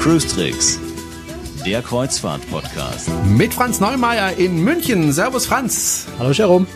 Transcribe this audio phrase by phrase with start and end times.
[0.00, 0.80] Cruise Tricks,
[1.64, 3.10] der Kreuzfahrt-Podcast.
[3.24, 5.12] Mit Franz Neumeier in München.
[5.12, 6.06] Servus Franz.
[6.18, 6.66] Hallo Jerome.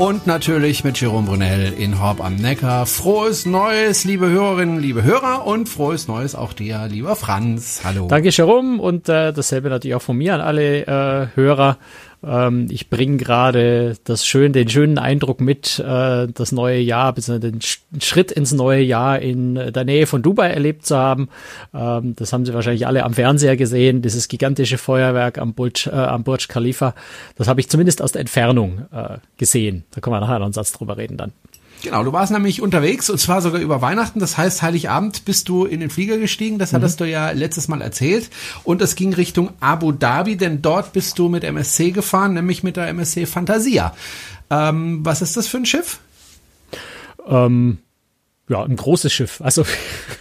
[0.00, 2.86] Und natürlich mit Jerome Brunel in Horb am Neckar.
[2.86, 7.82] Frohes Neues, liebe Hörerinnen, liebe Hörer und frohes Neues auch dir, lieber Franz.
[7.84, 8.06] Hallo.
[8.08, 11.76] Danke Jerome und äh, dasselbe natürlich auch von mir an alle äh, Hörer.
[12.22, 17.52] Ähm, ich bringe gerade das schön, den schönen Eindruck mit, äh, das neue Jahr, beziehungsweise
[17.52, 21.28] den Sch Schritt ins neue Jahr in der Nähe von Dubai erlebt zu haben.
[21.74, 25.90] Ähm, das haben Sie wahrscheinlich alle am Fernseher gesehen, dieses gigantische Feuerwerk am Burj, äh,
[25.90, 26.94] am Burj Khalifa.
[27.36, 29.84] Das habe ich zumindest aus der Entfernung äh, gesehen.
[29.90, 31.32] Da können wir nachher noch einen Satz drüber reden dann.
[31.82, 34.20] Genau, du warst nämlich unterwegs und zwar sogar über Weihnachten.
[34.20, 36.58] Das heißt, Heiligabend bist du in den Flieger gestiegen.
[36.58, 37.04] Das hattest mhm.
[37.04, 38.30] du ja letztes Mal erzählt.
[38.64, 42.76] Und es ging Richtung Abu Dhabi, denn dort bist du mit MSC gefahren, nämlich mit
[42.76, 43.94] der MSC Fantasia.
[44.50, 46.00] Ähm, was ist das für ein Schiff?
[47.26, 47.78] Ähm,
[48.50, 49.40] ja, ein großes Schiff.
[49.40, 49.64] Also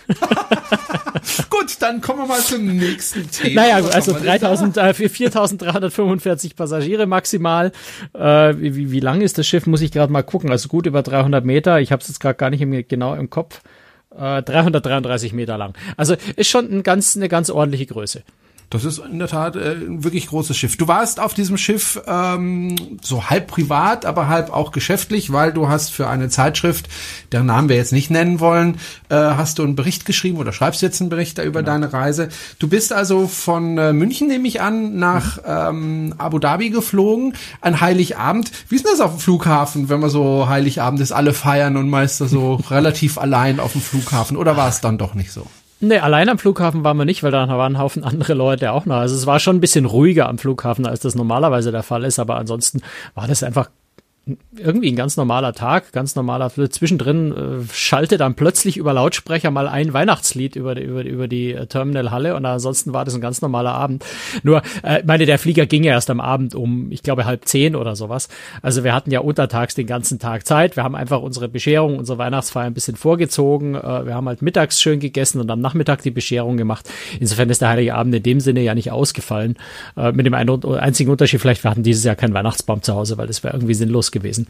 [1.50, 3.62] Gut, dann kommen wir mal zum nächsten Thema.
[3.62, 7.72] Naja, also 3000, äh, 4345 Passagiere maximal.
[8.14, 9.66] Äh, wie, wie lang ist das Schiff?
[9.66, 10.52] Muss ich gerade mal gucken.
[10.52, 11.80] Also gut über 300 Meter.
[11.80, 13.62] Ich habe es jetzt gerade gar nicht im, genau im Kopf.
[14.16, 15.74] Äh, 333 Meter lang.
[15.98, 18.24] Also ist schon ein ganz, eine ganz ordentliche Größe.
[18.70, 20.78] Das ist in der Tat äh, ein wirklich großes Schiff.
[20.78, 25.70] Du warst auf diesem Schiff ähm, so halb privat, aber halb auch geschäftlich, weil du
[25.70, 26.88] hast für eine Zeitschrift,
[27.32, 28.76] deren Namen wir jetzt nicht nennen wollen,
[29.10, 31.72] äh, hast du einen Bericht geschrieben oder schreibst jetzt einen Bericht da über genau.
[31.72, 32.30] deine Reise.
[32.60, 37.82] Du bist also von äh, München, nehme ich an, nach ähm, Abu Dhabi geflogen an
[37.82, 38.52] Heiligabend.
[38.70, 41.90] Wie ist denn das auf dem Flughafen, wenn man so Heiligabend ist, alle feiern und
[41.90, 44.38] meist so relativ allein auf dem Flughafen?
[44.38, 45.48] Oder war es dann doch nicht so?
[45.82, 48.86] Nee, allein am Flughafen waren wir nicht, weil da waren ein Haufen andere Leute auch
[48.86, 48.98] noch.
[48.98, 52.20] Also es war schon ein bisschen ruhiger am Flughafen, als das normalerweise der Fall ist,
[52.20, 52.82] aber ansonsten
[53.16, 53.70] war das einfach
[54.58, 59.68] irgendwie ein ganz normaler Tag, ganz normaler, zwischendrin äh, schaltet dann plötzlich über Lautsprecher mal
[59.68, 63.42] ein Weihnachtslied über die, über, über die äh, Terminalhalle und ansonsten war das ein ganz
[63.42, 64.06] normaler Abend.
[64.44, 67.76] Nur, äh, meine, der Flieger ging ja erst am Abend um, ich glaube, halb zehn
[67.76, 68.30] oder sowas.
[68.62, 70.76] Also wir hatten ja untertags den ganzen Tag Zeit.
[70.76, 73.76] Wir haben einfach unsere Bescherung, unsere Weihnachtsfeier ein bisschen vorgezogen.
[73.76, 76.90] Äh, wir haben halt mittags schön gegessen und am Nachmittag die Bescherung gemacht.
[77.20, 79.58] Insofern ist der Heilige Abend in dem Sinne ja nicht ausgefallen.
[79.98, 83.28] Äh, mit dem einzigen Unterschied, vielleicht, wir hatten dieses Jahr keinen Weihnachtsbaum zu Hause, weil
[83.28, 84.48] das wäre irgendwie sinnlos gewesen gewesen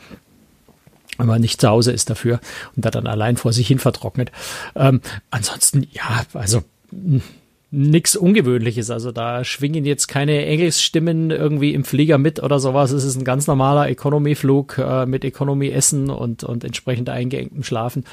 [1.17, 2.39] wenn man nicht zu Hause ist dafür
[2.77, 4.31] und da dann allein vor sich hin vertrocknet.
[4.75, 6.63] Ähm, ansonsten, ja, also
[7.71, 8.89] nichts Ungewöhnliches.
[8.89, 12.91] Also da schwingen jetzt keine Engelsstimmen irgendwie im Flieger mit oder sowas.
[12.91, 18.05] Es ist ein ganz normaler Economy-Flug äh, mit Economy-Essen und, und entsprechend eingeengtem Schlafen.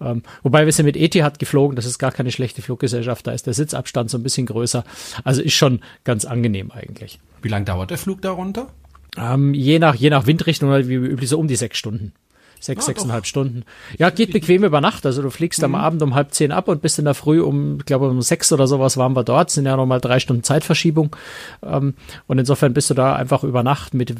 [0.00, 1.76] Ähm, wobei wir sind mit Etihad geflogen.
[1.76, 3.26] Das ist gar keine schlechte Fluggesellschaft.
[3.26, 4.82] Da ist der Sitzabstand so ein bisschen größer.
[5.22, 7.20] Also ist schon ganz angenehm eigentlich.
[7.42, 8.68] Wie lange dauert der Flug darunter?
[9.16, 12.12] Ähm, je nach, je nach Windrichtung, wie üblich, so um die sechs Stunden.
[12.58, 13.28] Sechs, ah, sechseinhalb doch.
[13.28, 13.64] Stunden.
[13.98, 15.04] Ja, geht bequem über Nacht.
[15.06, 15.66] Also du fliegst mhm.
[15.66, 18.22] am Abend um halb zehn ab und bist in der Früh um, ich glaube um
[18.22, 19.50] sechs oder sowas waren wir dort.
[19.50, 21.14] Sind ja nochmal drei Stunden Zeitverschiebung.
[21.62, 21.94] Ähm,
[22.26, 24.14] und insofern bist du da einfach über Nacht mit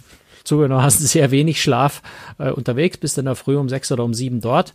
[0.46, 2.02] zugenommen hast sehr wenig Schlaf
[2.38, 4.74] äh, unterwegs, bist in der Früh um sechs oder um sieben dort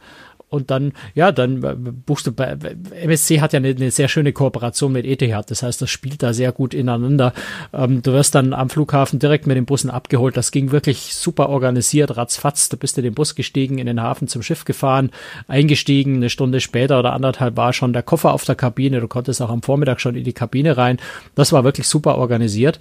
[0.52, 2.58] und dann, ja, dann äh, buchst du bei
[3.02, 5.50] MSC hat ja eine, eine, sehr schöne Kooperation mit ETH.
[5.50, 7.34] Das heißt, das spielt da sehr gut ineinander.
[7.74, 10.36] Ähm, du wirst dann am Flughafen direkt mit den Bussen abgeholt.
[10.36, 12.68] Das ging wirklich super organisiert, ratzfatz.
[12.68, 15.12] Du bist in den Bus gestiegen, in den Hafen zum Schiff gefahren,
[15.48, 16.18] eingestiegen.
[16.18, 19.00] Eine Stunde später oder anderthalb war schon der Koffer auf der Kabine.
[19.00, 20.98] Du konntest auch am Vormittag schon in die Kabine rein.
[21.34, 22.80] Das war wirklich super organisiert.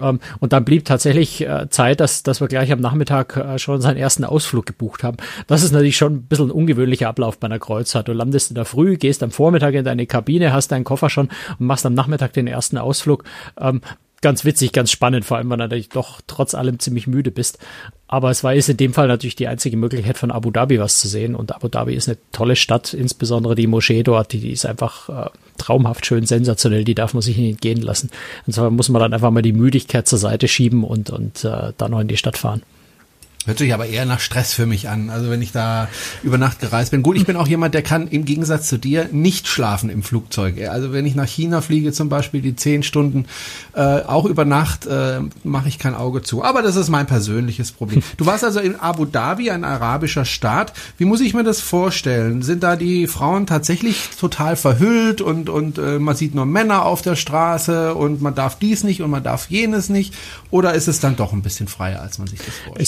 [0.00, 3.80] Ähm, und dann blieb tatsächlich äh, Zeit, dass, dass wir gleich am Nachmittag äh, schon
[3.80, 5.16] seinen ersten Ausflug gebucht haben.
[5.46, 8.08] Das ist natürlich schon ein bisschen ein ungewöhnlicher Ablauf bei einer Kreuzfahrt.
[8.08, 11.28] Du landest in der Früh, gehst am Vormittag in deine Kabine, hast deinen Koffer schon
[11.58, 13.24] und machst am Nachmittag den ersten Ausflug.
[13.58, 13.80] Ähm,
[14.24, 17.58] ganz witzig, ganz spannend, vor allem, weil natürlich doch trotz allem ziemlich müde bist.
[18.08, 20.98] Aber es war ist in dem Fall natürlich die einzige Möglichkeit von Abu Dhabi was
[20.98, 21.34] zu sehen.
[21.34, 25.08] Und Abu Dhabi ist eine tolle Stadt, insbesondere die Moschee dort, die, die ist einfach
[25.10, 28.10] äh, traumhaft schön, sensationell, die darf man sich nicht entgehen lassen.
[28.46, 31.74] Und zwar muss man dann einfach mal die Müdigkeit zur Seite schieben und, und äh,
[31.76, 32.62] dann noch in die Stadt fahren.
[33.46, 35.10] Hört sich aber eher nach Stress für mich an.
[35.10, 35.88] Also wenn ich da
[36.22, 37.02] über Nacht gereist bin.
[37.02, 40.66] Gut, ich bin auch jemand, der kann im Gegensatz zu dir nicht schlafen im Flugzeug.
[40.66, 43.26] Also wenn ich nach China fliege zum Beispiel, die zehn Stunden,
[43.74, 46.42] äh, auch über Nacht, äh, mache ich kein Auge zu.
[46.42, 48.02] Aber das ist mein persönliches Problem.
[48.16, 50.72] Du warst also in Abu Dhabi, ein arabischer Staat.
[50.98, 52.42] Wie muss ich mir das vorstellen?
[52.42, 57.02] Sind da die Frauen tatsächlich total verhüllt und, und äh, man sieht nur Männer auf
[57.02, 60.14] der Straße und man darf dies nicht und man darf jenes nicht?
[60.50, 62.80] Oder ist es dann doch ein bisschen freier, als man sich das vorstellt?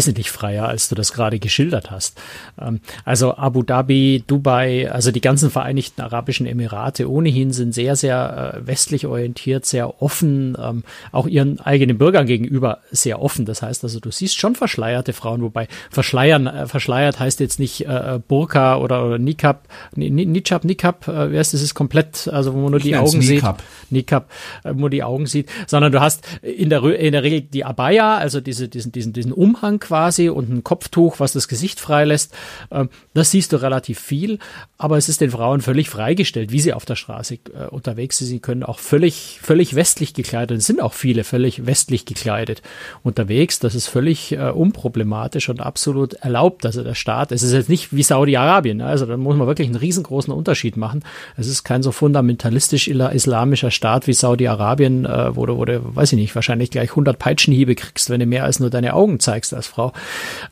[0.00, 2.18] Wesentlich freier, als du das gerade geschildert hast.
[2.58, 8.54] Ähm, also Abu Dhabi, Dubai, also die ganzen Vereinigten Arabischen Emirate ohnehin sind sehr, sehr
[8.54, 13.44] äh, westlich orientiert, sehr offen, ähm, auch ihren eigenen Bürgern gegenüber sehr offen.
[13.44, 17.86] Das heißt also, du siehst schon verschleierte Frauen, wobei verschleiern, äh, verschleiert heißt jetzt nicht
[17.86, 22.58] äh, Burka oder, oder Nikab, Nichab, Nikab, äh, wie heißt das, ist komplett, also wo
[22.60, 23.60] man nur ich die Augen Nikab.
[23.60, 24.30] sieht, Nikab,
[24.64, 28.16] wo man die Augen sieht, sondern du hast in der, in der Regel die Abaya,
[28.16, 32.32] also diese, diesen, diesen, diesen Umhang quasi und ein Kopftuch, was das Gesicht freilässt.
[32.70, 34.38] Ähm, das siehst du relativ viel,
[34.78, 38.28] aber es ist den Frauen völlig freigestellt, wie sie auf der Straße äh, unterwegs sind.
[38.28, 42.62] Sie können auch völlig, völlig westlich gekleidet, es sind auch viele völlig westlich gekleidet
[43.02, 43.58] unterwegs.
[43.58, 46.64] Das ist völlig äh, unproblematisch und absolut erlaubt.
[46.64, 48.86] Also der Staat, es ist jetzt nicht wie Saudi-Arabien, ne?
[48.86, 51.02] also da muss man wirklich einen riesengroßen Unterschied machen.
[51.36, 56.12] Es ist kein so fundamentalistisch islamischer Staat wie Saudi-Arabien, äh, wo du, wo du, weiß
[56.12, 59.52] ich nicht, wahrscheinlich gleich 100 Peitschenhiebe kriegst, wenn du mehr als nur deine Augen zeigst
[59.52, 59.79] als Frau.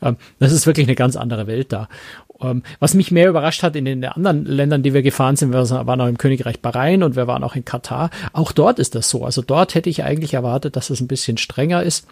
[0.01, 1.87] Ähm, das ist wirklich eine ganz andere Welt da.
[2.41, 5.69] Ähm, was mich mehr überrascht hat in den anderen Ländern, die wir gefahren sind, wir
[5.69, 8.09] waren auch im Königreich Bahrain und wir waren auch in Katar.
[8.33, 9.25] Auch dort ist das so.
[9.25, 12.07] Also dort hätte ich eigentlich erwartet, dass es ein bisschen strenger ist.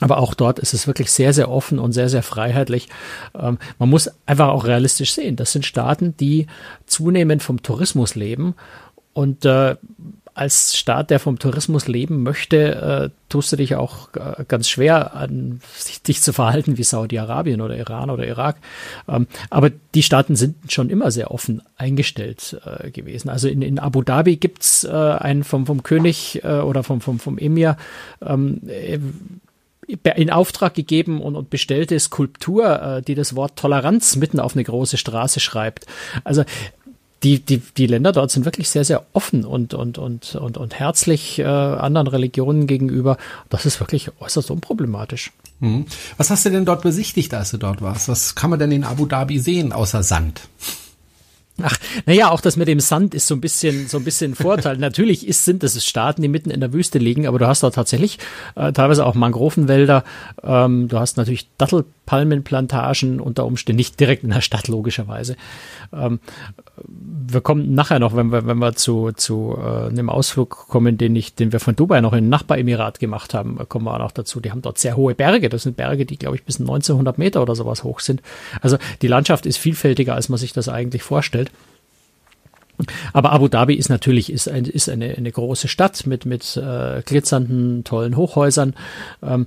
[0.00, 2.88] Aber auch dort ist es wirklich sehr, sehr offen und sehr, sehr freiheitlich.
[3.38, 5.36] Ähm, man muss einfach auch realistisch sehen.
[5.36, 6.46] Das sind Staaten, die
[6.86, 8.54] zunehmend vom Tourismus leben.
[9.12, 9.76] Und äh,
[10.34, 15.14] als Staat, der vom Tourismus leben möchte, äh, tust du dich auch äh, ganz schwer
[15.14, 15.60] an
[16.06, 18.56] dich zu verhalten wie Saudi-Arabien oder Iran oder Irak.
[19.08, 23.28] Ähm, aber die Staaten sind schon immer sehr offen eingestellt äh, gewesen.
[23.28, 27.20] Also in, in Abu Dhabi gibt's äh, einen vom, vom König äh, oder vom, vom,
[27.20, 27.76] vom Emir
[28.20, 28.98] ähm, äh,
[29.86, 34.64] in Auftrag gegeben und, und bestellte Skulptur, äh, die das Wort Toleranz mitten auf eine
[34.64, 35.86] große Straße schreibt.
[36.24, 36.44] Also
[37.24, 40.78] die, die, die Länder dort sind wirklich sehr, sehr offen und, und, und, und, und
[40.78, 43.16] herzlich äh, anderen Religionen gegenüber.
[43.48, 45.32] Das ist wirklich äußerst unproblematisch.
[45.60, 45.86] Mhm.
[46.18, 48.08] Was hast du denn dort besichtigt, als du dort warst?
[48.08, 50.42] Was kann man denn in Abu Dhabi sehen, außer Sand?
[51.62, 54.76] Ach, naja, auch das mit dem Sand ist so ein bisschen, so ein bisschen Vorteil.
[54.76, 57.70] Natürlich ist, sind das Staaten, die mitten in der Wüste liegen, aber du hast da
[57.70, 58.18] tatsächlich
[58.56, 60.02] äh, teilweise auch Mangrovenwälder.
[60.42, 65.36] Ähm, du hast natürlich Dattelpalmenplantagen unter Umständen, nicht direkt in der Stadt, logischerweise.
[65.92, 66.18] Ähm,
[66.86, 71.14] wir kommen nachher noch, wenn wir, wenn wir zu, zu äh, einem Ausflug kommen, den
[71.14, 74.40] ich, den wir von Dubai noch in Nachbaremirat gemacht haben, kommen wir auch noch dazu.
[74.40, 75.48] Die haben dort sehr hohe Berge.
[75.48, 78.22] Das sind Berge, die, glaube ich, bis 1900 Meter oder sowas hoch sind.
[78.60, 81.43] Also die Landschaft ist vielfältiger, als man sich das eigentlich vorstellt.
[83.12, 87.02] Aber Abu Dhabi ist natürlich ist, ein, ist eine, eine große Stadt mit, mit äh,
[87.02, 88.74] glitzernden, tollen Hochhäusern,
[89.22, 89.46] ähm,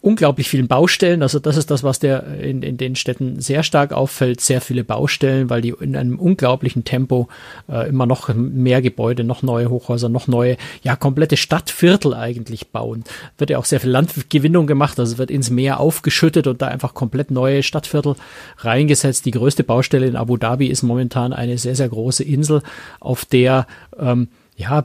[0.00, 1.22] unglaublich vielen Baustellen.
[1.22, 4.40] Also das ist das, was der in, in den Städten sehr stark auffällt.
[4.40, 7.28] Sehr viele Baustellen, weil die in einem unglaublichen Tempo
[7.68, 13.04] äh, immer noch mehr Gebäude, noch neue Hochhäuser, noch neue, ja, komplette Stadtviertel eigentlich bauen.
[13.38, 14.98] Wird ja auch sehr viel Landgewinnung gemacht.
[14.98, 18.16] Also wird ins Meer aufgeschüttet und da einfach komplett neue Stadtviertel
[18.58, 19.24] reingesetzt.
[19.26, 22.62] Die größte Baustelle in Abu Dhabi ist momentan eine sehr, sehr große Insel
[23.00, 23.66] auf der
[23.98, 24.28] ähm,
[24.62, 24.84] ja,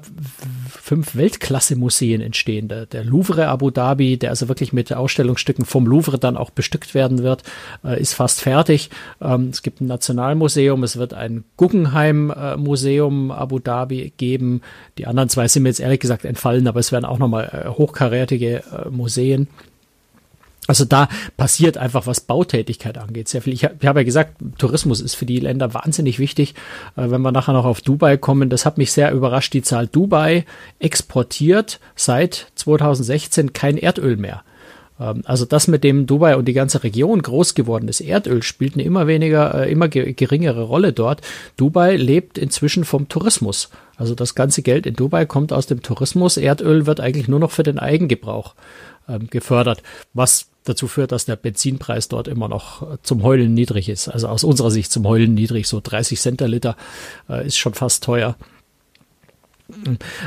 [0.69, 2.67] fünf Weltklasse-Museen entstehen.
[2.67, 6.93] Der, der, Louvre Abu Dhabi, der also wirklich mit Ausstellungsstücken vom Louvre dann auch bestückt
[6.93, 7.43] werden wird,
[7.83, 8.89] äh, ist fast fertig.
[9.21, 14.61] Ähm, es gibt ein Nationalmuseum, es wird ein Guggenheim-Museum Abu Dhabi geben.
[14.97, 17.69] Die anderen zwei sind mir jetzt ehrlich gesagt entfallen, aber es werden auch nochmal äh,
[17.69, 19.47] hochkarätige äh, Museen.
[20.67, 23.53] Also da passiert einfach, was Bautätigkeit angeht, sehr viel.
[23.53, 26.53] Ich, ich habe ja gesagt, Tourismus ist für die Länder wahnsinnig wichtig.
[26.95, 29.53] Äh, wenn wir nachher noch auf Dubai kommen, das hat mich sehr überrascht.
[29.53, 30.45] Die Zahl Dubai
[30.79, 34.43] exportiert seit 2016 kein Erdöl mehr.
[34.99, 38.73] Ähm, also das, mit dem Dubai und die ganze Region groß geworden ist, Erdöl spielt
[38.73, 41.21] eine immer weniger, äh, immer geringere Rolle dort.
[41.55, 43.69] Dubai lebt inzwischen vom Tourismus.
[43.95, 46.37] Also das ganze Geld in Dubai kommt aus dem Tourismus.
[46.37, 48.53] Erdöl wird eigentlich nur noch für den Eigengebrauch
[49.07, 49.81] ähm, gefördert,
[50.13, 54.07] was dazu führt, dass der Benzinpreis dort immer noch zum Heulen niedrig ist.
[54.07, 56.75] Also aus unserer Sicht zum Heulen niedrig, so 30 Cent der Liter
[57.29, 58.35] äh, ist schon fast teuer.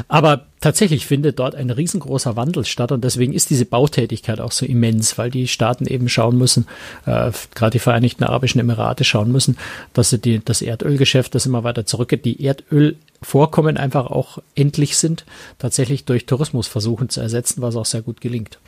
[0.09, 4.67] Aber tatsächlich findet dort ein riesengroßer Wandel statt und deswegen ist diese Bautätigkeit auch so
[4.67, 6.67] immens, weil die Staaten eben schauen müssen,
[7.07, 9.57] äh, gerade die Vereinigten Arabischen Emirate schauen müssen,
[9.95, 15.25] dass sie die, das Erdölgeschäft, das immer weiter zurückgeht, die Erdölvorkommen einfach auch endlich sind,
[15.59, 18.59] tatsächlich durch Tourismus versuchen zu ersetzen, was auch sehr gut gelingt.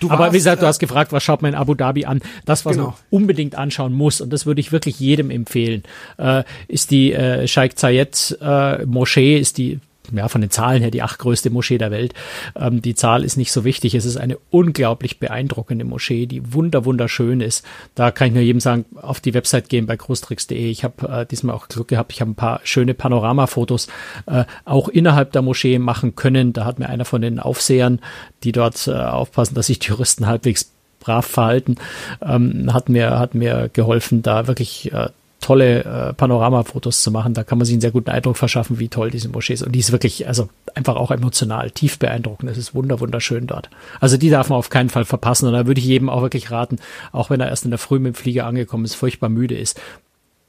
[0.00, 2.20] Du Aber wie gesagt, du hast gefragt, was schaut man in Abu Dhabi an?
[2.44, 2.88] Das, was genau.
[2.88, 5.82] man unbedingt anschauen muss, und das würde ich wirklich jedem empfehlen,
[6.18, 9.80] äh, ist die äh, Sheikh Zayed äh, Moschee, ist die
[10.12, 12.14] ja, von den Zahlen her die achtgrößte Moschee der Welt.
[12.56, 13.94] Ähm, die Zahl ist nicht so wichtig.
[13.94, 17.64] Es ist eine unglaublich beeindruckende Moschee, die wunder wunderschön ist.
[17.94, 20.70] Da kann ich nur jedem sagen, auf die Website gehen bei großtricks.de.
[20.70, 22.12] Ich habe äh, diesmal auch Glück gehabt.
[22.12, 23.88] Ich habe ein paar schöne Panoramafotos
[24.26, 26.52] äh, auch innerhalb der Moschee machen können.
[26.52, 28.00] Da hat mir einer von den Aufsehern,
[28.42, 30.70] die dort äh, aufpassen, dass sich Touristen halbwegs
[31.00, 31.76] brav verhalten,
[32.22, 35.10] ähm, hat mir, hat mir geholfen, da wirklich äh,
[35.44, 37.34] tolle äh, Panoramafotos zu machen.
[37.34, 39.62] Da kann man sich einen sehr guten Eindruck verschaffen, wie toll diese Moschee ist.
[39.62, 42.50] Und die ist wirklich, also einfach auch emotional, tief beeindruckend.
[42.50, 43.68] Es ist wunder, wunderschön dort.
[44.00, 45.46] Also die darf man auf keinen Fall verpassen.
[45.46, 46.78] Und da würde ich jedem auch wirklich raten,
[47.12, 49.78] auch wenn er erst in der Früh mit dem Flieger angekommen ist, furchtbar müde ist.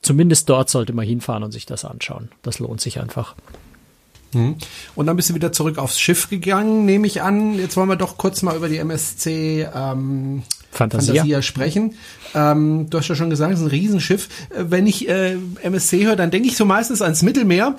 [0.02, 2.30] Zumindest dort sollte man hinfahren und sich das anschauen.
[2.42, 3.36] Das lohnt sich einfach.
[4.32, 4.56] Hm.
[4.96, 7.60] Und dann bist du wieder zurück aufs Schiff gegangen, nehme ich an.
[7.60, 10.44] Jetzt wollen wir doch kurz mal über die MSC ähm,
[10.76, 11.96] Fantasia, Fantasia sprechen.
[12.34, 14.28] Ähm, du hast ja schon gesagt, es ist ein Riesenschiff.
[14.50, 17.76] Äh, wenn ich äh, MSC höre, dann denke ich so meistens ans Mittelmeer.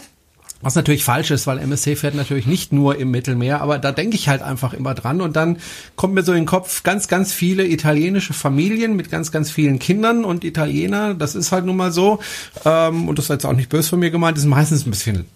[0.62, 4.16] Was natürlich falsch ist, weil MSC fährt natürlich nicht nur im Mittelmeer, aber da denke
[4.16, 5.58] ich halt einfach immer dran und dann
[5.96, 9.78] kommt mir so in den Kopf ganz, ganz viele italienische Familien mit ganz, ganz vielen
[9.78, 12.20] Kindern und Italiener, das ist halt nun mal so
[12.64, 15.26] ähm, und das ist jetzt auch nicht böse von mir gemeint, sind meistens ein bisschen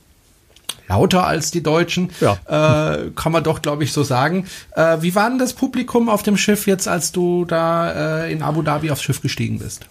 [0.91, 2.37] lauter als die Deutschen, ja.
[2.47, 4.47] äh, kann man doch, glaube ich, so sagen.
[4.75, 8.43] Äh, wie war denn das Publikum auf dem Schiff jetzt, als du da äh, in
[8.43, 9.87] Abu Dhabi aufs Schiff gestiegen bist?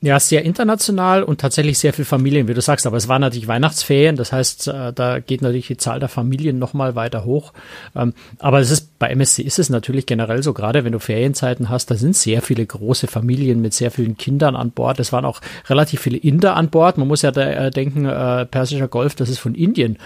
[0.00, 2.86] Ja, sehr international und tatsächlich sehr viel Familien, wie du sagst.
[2.86, 6.58] Aber es waren natürlich Weihnachtsferien, das heißt, äh, da geht natürlich die Zahl der Familien
[6.58, 7.52] nochmal weiter hoch.
[7.94, 11.68] Ähm, aber es ist bei MSC ist es natürlich generell so, gerade wenn du Ferienzeiten
[11.68, 14.98] hast, da sind sehr viele große Familien mit sehr vielen Kindern an Bord.
[14.98, 16.98] Es waren auch relativ viele Inder an Bord.
[16.98, 19.98] Man muss ja da, äh, denken, äh, Persischer Golf, das ist von Indien,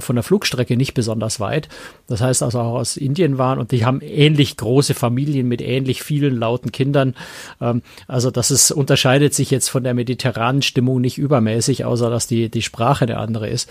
[0.00, 1.68] von der Flugstrecke nicht besonders weit.
[2.06, 6.02] Das heißt also auch aus Indien waren und die haben ähnlich große Familien mit ähnlich
[6.02, 7.14] vielen lauten Kindern.
[7.60, 12.28] Ähm, also das ist unterscheidet sich jetzt von der mediterranen Stimmung nicht übermäßig, außer dass
[12.28, 13.68] die, die Sprache eine andere ist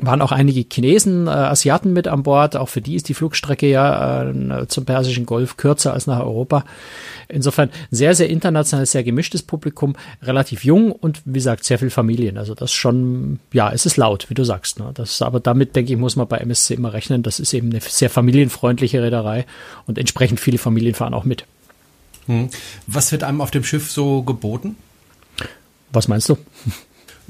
[0.00, 2.54] waren auch einige Chinesen, äh, Asiaten mit an Bord.
[2.54, 6.64] Auch für die ist die Flugstrecke ja äh, zum Persischen Golf kürzer als nach Europa.
[7.26, 12.38] Insofern sehr, sehr internationales, sehr gemischtes Publikum, relativ jung und wie gesagt, sehr viel Familien.
[12.38, 14.78] Also das schon, ja, es ist laut, wie du sagst.
[14.78, 14.92] Ne?
[14.94, 17.24] Das, aber damit, denke ich, muss man bei MSC immer rechnen.
[17.24, 19.46] Das ist eben eine sehr familienfreundliche Reederei
[19.88, 21.44] und entsprechend viele Familien fahren auch mit.
[22.28, 22.50] Hm.
[22.86, 24.76] Was wird einem auf dem Schiff so geboten?
[25.90, 26.38] Was meinst du?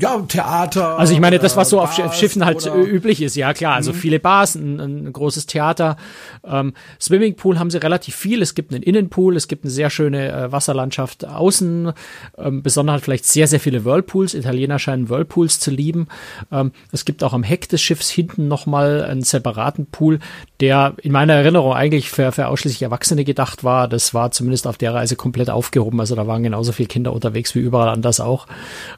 [0.00, 0.96] Ja, Theater.
[0.96, 2.76] Also ich meine, das, was so Bars auf Schiffen halt oder?
[2.76, 3.74] üblich ist, ja klar.
[3.74, 3.96] Also mhm.
[3.96, 5.96] viele Bars, ein, ein großes Theater.
[6.44, 8.40] Ähm, Swimmingpool haben sie relativ viel.
[8.40, 11.92] Es gibt einen Innenpool, es gibt eine sehr schöne äh, Wasserlandschaft außen.
[12.38, 14.34] Ähm, besonders halt vielleicht sehr, sehr viele Whirlpools.
[14.34, 16.06] Italiener scheinen Whirlpools zu lieben.
[16.52, 20.20] Ähm, es gibt auch am Heck des Schiffs hinten nochmal einen separaten Pool,
[20.60, 23.88] der in meiner Erinnerung eigentlich für, für ausschließlich Erwachsene gedacht war.
[23.88, 25.98] Das war zumindest auf der Reise komplett aufgehoben.
[25.98, 28.46] Also da waren genauso viele Kinder unterwegs wie überall anders auch.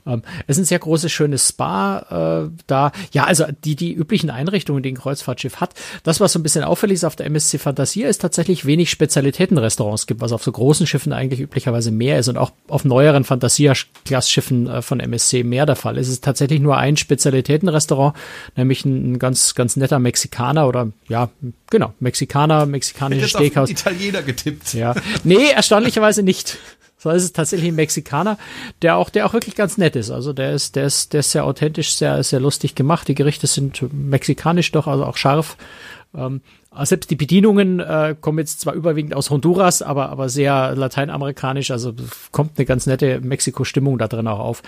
[0.07, 2.93] Ähm, es sind sehr großes, schönes Spa äh, da.
[3.13, 5.75] Ja, also die, die üblichen Einrichtungen, die ein Kreuzfahrtschiff hat.
[6.03, 10.07] Das, was so ein bisschen auffällig ist auf der MSC Fantasia, ist tatsächlich wenig Spezialitätenrestaurants
[10.07, 14.67] gibt, was auf so großen Schiffen eigentlich üblicherweise mehr ist und auch auf neueren Fantasia-Klass-Schiffen
[14.67, 16.09] äh, von MSC mehr der Fall ist.
[16.09, 18.17] Es ist tatsächlich nur ein Spezialitätenrestaurant,
[18.57, 21.31] nämlich ein, ein ganz, ganz netter Mexikaner oder ja,
[21.71, 23.71] genau, Mexikaner, mexikanisches Steakhouse.
[23.71, 24.75] Italiener getippt.
[24.75, 24.95] Ja.
[25.25, 26.59] Nee, erstaunlicherweise nicht.
[27.03, 28.37] So ist es tatsächlich ein Mexikaner,
[28.83, 30.11] der auch, der auch wirklich ganz nett ist.
[30.11, 33.09] Also der ist, der ist, der ist sehr authentisch, sehr, sehr lustig gemacht.
[33.09, 35.57] Die Gerichte sind mexikanisch doch, also auch scharf.
[36.15, 36.41] Ähm,
[36.83, 41.93] selbst die Bedienungen äh, kommen jetzt zwar überwiegend aus Honduras, aber, aber sehr lateinamerikanisch, also
[42.31, 44.63] kommt eine ganz nette Mexiko-Stimmung da drin auch auf.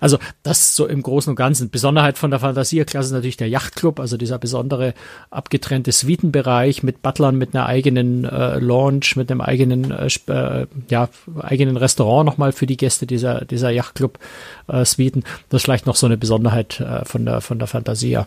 [0.00, 1.70] Also das so im Großen und Ganzen.
[1.70, 4.94] Besonderheit von der Fantasierklasse ist natürlich der Yachtclub, also dieser besondere
[5.30, 11.08] abgetrennte Suitenbereich mit Butlern, mit einer eigenen äh, Lounge, mit einem eigenen, äh, äh ja,
[11.40, 15.22] eigenen Restaurant nochmal für die Gäste dieser, dieser Yachtclub-Suiten.
[15.22, 18.26] Äh, das ist vielleicht noch so eine Besonderheit äh, von der, von der Fantasia.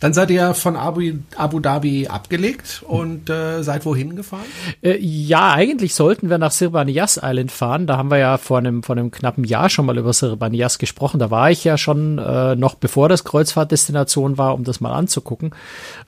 [0.00, 4.44] Dann seid ihr von Abu, Abu Dhabi abgelegt und äh, seid wohin gefahren?
[4.82, 7.86] Äh, ja, eigentlich sollten wir nach Sirbanias Island fahren.
[7.86, 11.18] Da haben wir ja vor einem, vor einem knappen Jahr schon mal über Sirbanias gesprochen.
[11.20, 15.54] Da war ich ja schon äh, noch bevor das Kreuzfahrtdestination war, um das mal anzugucken.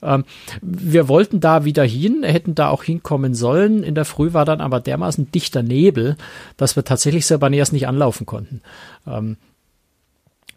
[0.01, 0.25] Ähm,
[0.61, 3.83] wir wollten da wieder hin, hätten da auch hinkommen sollen.
[3.83, 6.17] In der Früh war dann aber dermaßen dichter Nebel,
[6.57, 8.61] dass wir tatsächlich Sirbanias nicht anlaufen konnten.
[9.07, 9.37] Ähm,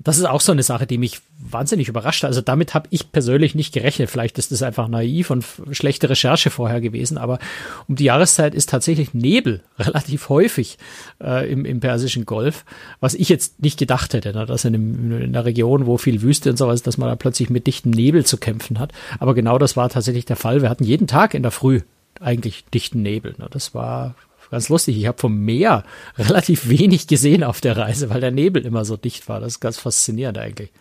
[0.02, 2.24] das ist auch so eine Sache, die mich wahnsinnig überrascht.
[2.24, 4.08] Also damit habe ich persönlich nicht gerechnet.
[4.08, 7.38] Vielleicht ist das einfach naiv und schlechte Recherche vorher gewesen, aber
[7.86, 10.78] um die Jahreszeit ist tatsächlich Nebel relativ häufig
[11.22, 12.64] äh, im, im Persischen Golf,
[13.00, 14.46] was ich jetzt nicht gedacht hätte, ne?
[14.46, 17.50] dass in, einem, in einer Region, wo viel Wüste und sowas, dass man da plötzlich
[17.50, 18.92] mit dichtem Nebel zu kämpfen hat.
[19.18, 20.62] Aber genau das war tatsächlich der Fall.
[20.62, 21.82] Wir hatten jeden Tag in der Früh
[22.20, 23.34] eigentlich dichten Nebel.
[23.38, 23.48] Ne?
[23.50, 24.14] Das war
[24.50, 24.96] ganz lustig.
[24.96, 25.84] Ich habe vom Meer
[26.18, 29.40] relativ wenig gesehen auf der Reise, weil der Nebel immer so dicht war.
[29.40, 30.72] Das ist ganz faszinierend eigentlich.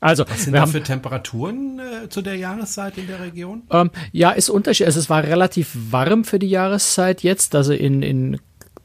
[0.00, 3.64] Also, was sind da für Temperaturen äh, zu der Jahreszeit in der Region?
[3.70, 4.86] Ähm, ja, ist unterschiedlich.
[4.88, 7.54] Also es war relativ warm für die Jahreszeit jetzt.
[7.54, 8.40] Also in, in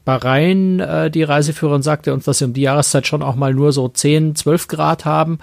[0.06, 3.72] Bahrain, äh, die Reiseführerin sagte uns, dass sie um die Jahreszeit schon auch mal nur
[3.72, 5.40] so 10, 12 Grad haben.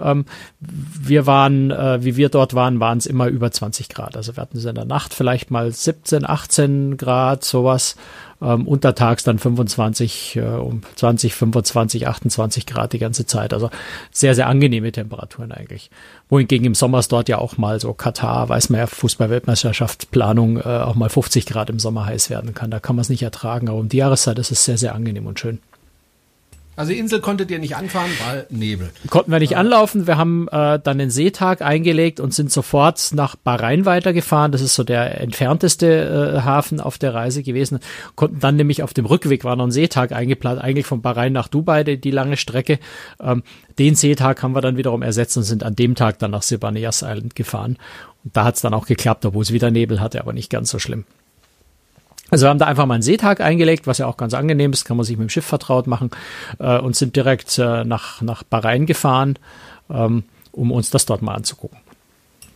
[0.00, 0.24] Ähm,
[0.58, 4.16] wir waren, äh, wie wir dort waren, waren es immer über 20 Grad.
[4.16, 7.96] Also wir hatten es in der Nacht vielleicht mal 17, 18 Grad, sowas
[8.42, 13.52] ähm, untertags dann 25, äh, um 20, 25, 28 Grad die ganze Zeit.
[13.52, 13.70] Also
[14.10, 15.90] sehr, sehr angenehme Temperaturen eigentlich.
[16.28, 20.62] Wohingegen im Sommer ist dort ja auch mal so Katar, weiß man ja, Fußball-Weltmeisterschaftsplanung, äh,
[20.62, 22.70] auch mal 50 Grad im Sommer heiß werden kann.
[22.70, 25.26] Da kann man es nicht ertragen, aber um die Jahreszeit ist es sehr, sehr angenehm
[25.26, 25.60] und schön.
[26.76, 28.90] Also die Insel konntet ihr nicht anfahren, weil Nebel.
[29.08, 29.58] Konnten wir nicht ja.
[29.58, 30.06] anlaufen.
[30.06, 34.52] Wir haben äh, dann den Seetag eingelegt und sind sofort nach Bahrain weitergefahren.
[34.52, 37.78] Das ist so der entfernteste äh, Hafen auf der Reise gewesen.
[38.14, 41.48] Konnten dann nämlich auf dem Rückweg war noch ein Seetag eingeplant, eigentlich von Bahrain nach
[41.48, 42.78] Dubai, die, die lange Strecke.
[43.20, 43.42] Ähm,
[43.78, 47.02] den Seetag haben wir dann wiederum ersetzt und sind an dem Tag dann nach Sibanias
[47.02, 47.78] Island gefahren.
[48.22, 50.70] Und da hat es dann auch geklappt, obwohl es wieder Nebel hatte, aber nicht ganz
[50.70, 51.04] so schlimm.
[52.30, 54.84] Also wir haben da einfach mal einen Seetag eingelegt, was ja auch ganz angenehm ist,
[54.84, 56.10] kann man sich mit dem Schiff vertraut machen
[56.58, 59.38] äh, und sind direkt äh, nach, nach Bahrain gefahren,
[59.90, 61.78] ähm, um uns das dort mal anzugucken.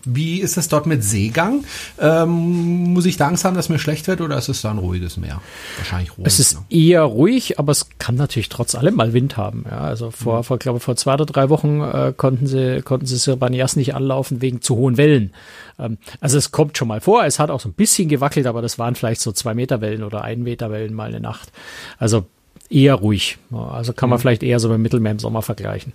[0.04, 1.64] Wie ist es dort mit Seegang?
[1.99, 4.78] Ähm, muss ich da Angst haben, dass mir schlecht wird oder ist es da ein
[4.78, 5.40] ruhiges Meer?
[5.76, 6.26] Wahrscheinlich ruhig.
[6.26, 6.64] Es ist ne?
[6.71, 9.64] eher ruhig, aber es kann natürlich trotz allem mal Wind haben.
[9.71, 10.45] Ja, also vor, mhm.
[10.45, 14.40] vor glaube vor zwei oder drei Wochen äh, konnten sie konnten sie Sirbanias nicht anlaufen
[14.40, 15.33] wegen zu hohen Wellen.
[15.78, 17.25] Ähm, also es kommt schon mal vor.
[17.25, 20.02] Es hat auch so ein bisschen gewackelt, aber das waren vielleicht so zwei Meter Wellen
[20.02, 21.52] oder ein Meter Wellen mal eine Nacht.
[21.99, 22.26] Also
[22.71, 23.38] eher ruhig.
[23.52, 24.21] Also kann man mhm.
[24.23, 25.92] vielleicht eher so mit dem Mittelmeer im Sommer vergleichen.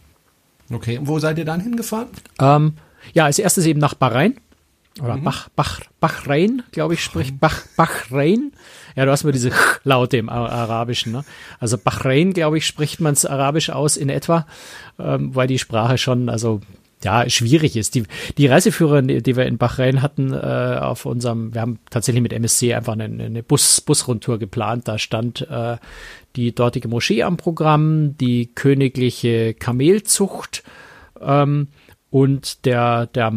[0.72, 2.08] Okay, und wo seid ihr dann hingefahren?
[2.40, 2.74] Ähm,
[3.14, 4.36] ja, als erstes eben nach Bahrain.
[5.02, 5.24] Oder mhm.
[5.24, 8.54] Bach, Bach, Bahrain, glaube ich, spricht Bach, Bahrain.
[8.96, 9.52] Ja, du hast mir diese
[9.84, 11.12] Laute im Arabischen.
[11.12, 11.26] Ne?
[11.60, 14.48] Also Bahrain, glaube ich, spricht man es arabisch aus in etwa,
[14.98, 16.62] ähm, weil die Sprache schon, also
[17.04, 17.94] ja, schwierig ist.
[17.96, 18.04] Die,
[18.38, 22.74] die Reiseführer, die wir in Bahrain hatten, äh, auf unserem, wir haben tatsächlich mit MSC
[22.74, 24.88] einfach eine, eine Bus, Busrundtour geplant.
[24.88, 25.78] Da stand äh,
[26.36, 30.64] die dortige Moschee am Programm, die königliche Kamelzucht,
[31.22, 31.68] ähm,
[32.16, 33.30] und der, der,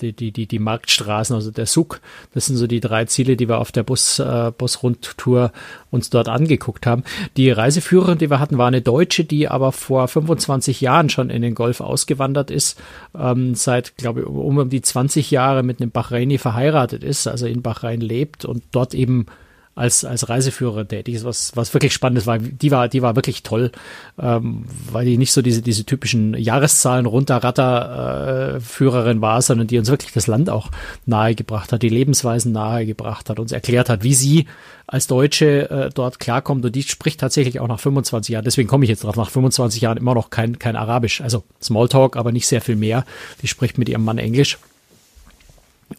[0.00, 2.00] die, die, die Marktstraßen, also der Suk.
[2.34, 5.52] Das sind so die drei Ziele, die wir auf der Bus, äh, Busrundtour
[5.92, 7.04] uns dort angeguckt haben.
[7.36, 11.42] Die Reiseführerin, die wir hatten, war eine Deutsche, die aber vor 25 Jahren schon in
[11.42, 12.76] den Golf ausgewandert ist,
[13.16, 17.46] ähm, seit, glaube ich, um, um die 20 Jahre mit einem Bahraini verheiratet ist, also
[17.46, 19.26] in Bahrain lebt und dort eben
[19.74, 23.42] als, als Reiseführer tätig ist, was, was wirklich spannend weil die war, die war wirklich
[23.42, 23.72] toll,
[24.20, 29.78] ähm, weil die nicht so diese, diese typischen Jahreszahlen runterratter äh, Führerin war, sondern die
[29.78, 30.70] uns wirklich das Land auch
[31.06, 34.46] nahegebracht hat, die Lebensweisen nahegebracht hat, uns erklärt hat, wie sie
[34.86, 36.64] als Deutsche äh, dort klarkommt.
[36.64, 39.80] Und die spricht tatsächlich auch nach 25 Jahren, deswegen komme ich jetzt drauf, nach 25
[39.80, 43.04] Jahren immer noch kein, kein Arabisch, also Smalltalk, aber nicht sehr viel mehr.
[43.42, 44.58] Die spricht mit ihrem Mann Englisch.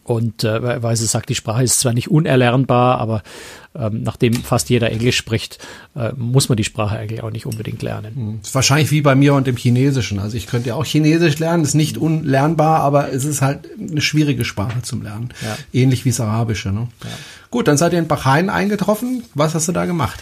[0.03, 3.23] Und äh, weil sie sagt, die Sprache ist zwar nicht unerlernbar, aber
[3.75, 5.59] ähm, nachdem fast jeder Englisch spricht,
[5.95, 8.15] äh, muss man die Sprache eigentlich auch nicht unbedingt lernen.
[8.15, 8.39] Hm.
[8.41, 10.19] Ist wahrscheinlich wie bei mir und dem Chinesischen.
[10.19, 14.01] Also ich könnte ja auch Chinesisch lernen, ist nicht unlernbar, aber es ist halt eine
[14.01, 15.29] schwierige Sprache zum Lernen.
[15.41, 15.57] Ja.
[15.73, 16.71] Ähnlich wie das Arabische.
[16.71, 16.87] Ne?
[17.03, 17.09] Ja.
[17.51, 19.23] Gut, dann seid ihr in Bahrain eingetroffen.
[19.33, 20.19] Was hast du da gemacht?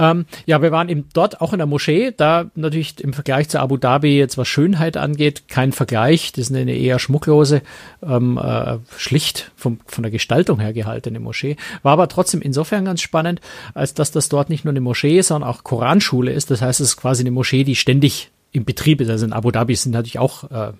[0.00, 2.12] Ähm, ja, wir waren eben dort auch in der Moschee.
[2.16, 6.32] Da natürlich im Vergleich zu Abu Dhabi jetzt was Schönheit angeht, kein Vergleich.
[6.32, 7.60] Das ist eine eher schmucklose,
[8.02, 11.56] ähm, äh, schlicht vom, von der Gestaltung her gehaltene Moschee.
[11.82, 13.42] War aber trotzdem insofern ganz spannend,
[13.74, 16.50] als dass das dort nicht nur eine Moschee, sondern auch Koranschule ist.
[16.50, 19.10] Das heißt, es ist quasi eine Moschee, die ständig im Betrieb ist.
[19.10, 20.72] Also in Abu Dhabi sind natürlich auch äh,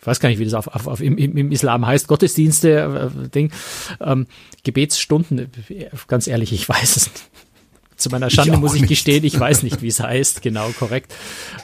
[0.00, 3.28] ich weiß gar nicht, wie das auf, auf, auf im, im Islam heißt, Gottesdienste, äh,
[3.30, 3.50] Ding,
[4.02, 4.26] ähm,
[4.62, 5.50] Gebetsstunden,
[6.08, 7.24] ganz ehrlich, ich weiß es nicht.
[7.96, 8.90] Zu meiner Schande ich muss ich nicht.
[8.90, 11.14] gestehen, ich weiß nicht, wie es heißt, genau, korrekt.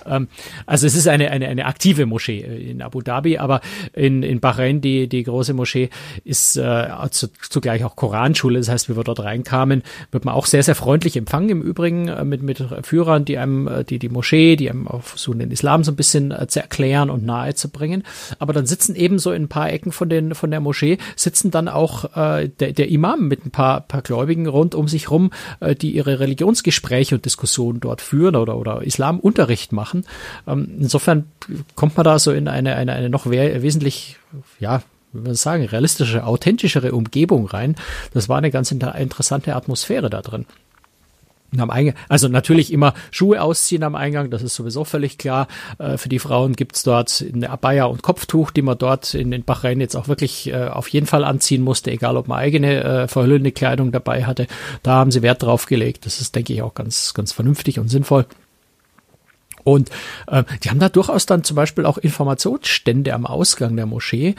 [0.06, 0.28] Ähm,
[0.66, 3.60] also es ist eine, eine, eine aktive Moschee in Abu Dhabi, aber
[3.92, 5.90] in, in Bahrain, die, die große Moschee,
[6.24, 8.58] ist äh, zu, zugleich auch Koranschule.
[8.58, 12.08] Das heißt, wie wir dort reinkamen, wird man auch sehr, sehr freundlich empfangen im Übrigen
[12.08, 15.50] äh, mit, mit Führern, die einem äh, die, die Moschee, die einem auch versuchen, den
[15.50, 18.04] Islam so ein bisschen äh, zu erklären und nahe zu bringen.
[18.38, 21.50] Aber dann sitzen eben so in ein paar Ecken von, den, von der Moschee, sitzen
[21.50, 25.30] dann auch äh, der, der Imam mit ein paar, paar Gläubigen rund um sich rum,
[25.60, 30.04] äh, die ihre Religionsgespräche und Diskussionen dort führen oder, oder Islamunterricht machen.
[30.46, 31.24] Ähm, insofern
[31.74, 34.16] kommt man da so in eine, eine, eine noch wesentlich,
[34.58, 37.76] ja, wie man sagen, realistische, authentischere Umgebung rein.
[38.14, 40.46] Das war eine ganz interessante Atmosphäre da drin.
[41.58, 45.48] Am Eingang, also natürlich immer Schuhe ausziehen am Eingang, das ist sowieso völlig klar.
[45.78, 49.42] Äh, für die Frauen gibt's dort eine Abaya und Kopftuch, die man dort in den
[49.42, 53.08] Bahrain jetzt auch wirklich äh, auf jeden Fall anziehen musste, egal ob man eigene äh,
[53.08, 54.46] verhüllende Kleidung dabei hatte.
[54.82, 56.06] Da haben sie Wert drauf gelegt.
[56.06, 58.26] Das ist, denke ich, auch ganz, ganz vernünftig und sinnvoll.
[59.64, 59.90] Und
[60.26, 64.34] äh, die haben da durchaus dann zum Beispiel auch Informationsstände am Ausgang der Moschee,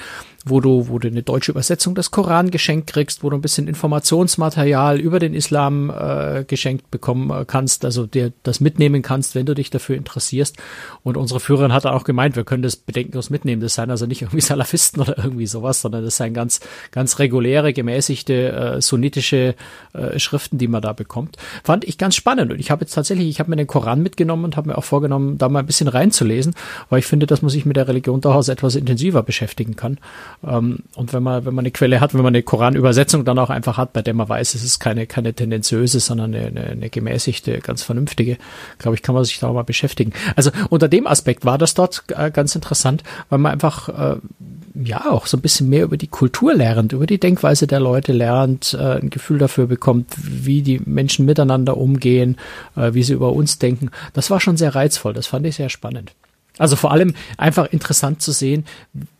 [0.45, 3.67] wo du, wo du eine deutsche Übersetzung des Koran geschenkt kriegst, wo du ein bisschen
[3.67, 9.45] Informationsmaterial über den Islam äh, geschenkt bekommen äh, kannst, also dir das mitnehmen kannst, wenn
[9.45, 10.57] du dich dafür interessierst.
[11.03, 13.61] Und unsere Führerin hat auch gemeint, wir können das bedenkenlos mitnehmen.
[13.61, 16.59] Das seien also nicht irgendwie Salafisten oder irgendwie sowas, sondern das seien ganz,
[16.91, 19.55] ganz reguläre, gemäßigte äh, sunnitische
[19.93, 21.37] äh, Schriften, die man da bekommt.
[21.63, 22.51] Fand ich ganz spannend.
[22.51, 24.83] Und ich habe jetzt tatsächlich, ich habe mir den Koran mitgenommen und habe mir auch
[24.83, 26.55] vorgenommen, da mal ein bisschen reinzulesen,
[26.89, 29.99] weil ich finde, dass man sich mit der Religion durchaus etwas intensiver beschäftigen kann.
[30.45, 33.49] Ähm, und wenn man, wenn man eine Quelle hat, wenn man eine Koranübersetzung dann auch
[33.49, 36.89] einfach hat, bei der man weiß, es ist keine, keine tendenziöse, sondern eine, eine, eine
[36.89, 38.37] gemäßigte, ganz vernünftige,
[38.77, 40.13] glaube ich, kann man sich da auch mal beschäftigen.
[40.35, 44.17] Also unter dem Aspekt war das dort äh, ganz interessant, weil man einfach äh,
[44.83, 48.13] ja auch so ein bisschen mehr über die Kultur lernt, über die Denkweise der Leute
[48.13, 52.37] lernt, äh, ein Gefühl dafür bekommt, wie die Menschen miteinander umgehen,
[52.75, 53.91] wie sie über uns denken.
[54.13, 56.13] Das war schon sehr reizvoll, das fand ich sehr spannend.
[56.57, 58.65] Also vor allem einfach interessant zu sehen,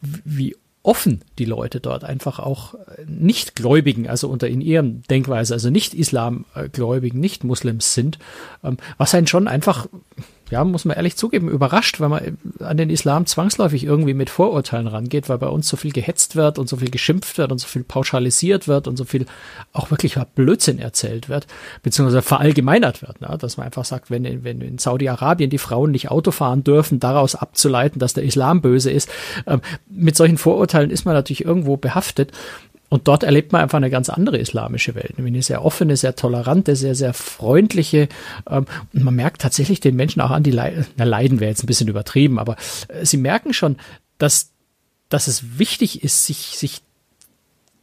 [0.02, 5.70] wie offen die Leute dort einfach auch nicht Gläubigen, also unter in ihrem Denkweise, also
[5.70, 8.18] nicht Islamgläubigen, nicht Muslims sind,
[8.64, 9.88] ähm, was einen schon einfach
[10.52, 14.88] ja, muss man ehrlich zugeben, überrascht, weil man an den Islam zwangsläufig irgendwie mit Vorurteilen
[14.88, 17.68] rangeht, weil bei uns so viel gehetzt wird und so viel geschimpft wird und so
[17.68, 19.26] viel pauschalisiert wird und so viel
[19.72, 21.48] auch wirklich Blödsinn erzählt wird,
[21.84, 23.38] beziehungsweise verallgemeinert wird, ne?
[23.40, 27.36] dass man einfach sagt, wenn, wenn in Saudi-Arabien die Frauen nicht Auto fahren dürfen, daraus
[27.36, 29.10] abzuleiten, dass der Islam böse ist.
[29.48, 32.32] Ähm, mit solchen Vorurteilen ist man natürlich irgendwo behaftet
[32.92, 36.18] und dort erlebt man einfach eine ganz andere islamische Welt, nämlich eine sehr offene, sehr
[36.18, 38.10] tolerante, sehr, sehr freundliche.
[38.50, 41.64] Ähm, und man merkt tatsächlich den Menschen auch an, die Le na, leiden wäre jetzt
[41.64, 42.58] ein bisschen übertrieben, aber
[42.90, 43.78] äh, sie merken schon,
[44.18, 44.52] dass,
[45.08, 46.82] dass es wichtig ist, sich, sich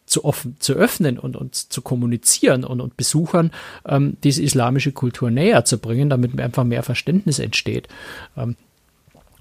[0.05, 3.51] zu, offen, zu öffnen und, und zu kommunizieren und, und Besuchern
[3.87, 7.88] ähm, diese islamische Kultur näher zu bringen, damit einfach mehr Verständnis entsteht.
[8.37, 8.57] Ähm,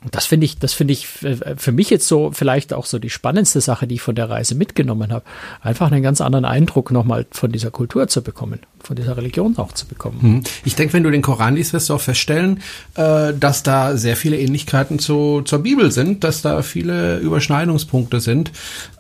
[0.08, 3.10] und das finde ich, das finde ich für mich jetzt so vielleicht auch so die
[3.10, 5.26] spannendste Sache, die ich von der Reise mitgenommen habe.
[5.60, 9.74] Einfach einen ganz anderen Eindruck nochmal von dieser Kultur zu bekommen, von dieser Religion auch
[9.74, 10.22] zu bekommen.
[10.22, 10.44] Hm.
[10.64, 12.62] Ich denke, wenn du den Koran liest, wirst du auch feststellen,
[12.96, 18.52] äh, dass da sehr viele Ähnlichkeiten zu, zur Bibel sind, dass da viele Überschneidungspunkte sind.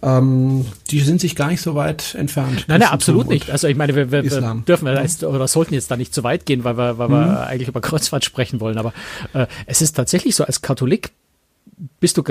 [0.01, 2.65] Ähm, die sind sich gar nicht so weit entfernt.
[2.67, 3.49] Nein, nein, absolut nicht.
[3.49, 6.23] Also ich meine, wir, wir, wir dürfen wir jetzt, oder sollten jetzt da nicht zu
[6.23, 7.37] weit gehen, weil wir, weil wir mhm.
[7.37, 8.77] eigentlich über Kreuzfahrt sprechen wollen.
[8.77, 8.93] Aber
[9.33, 11.11] äh, es ist tatsächlich so, als Katholik
[11.99, 12.23] bist du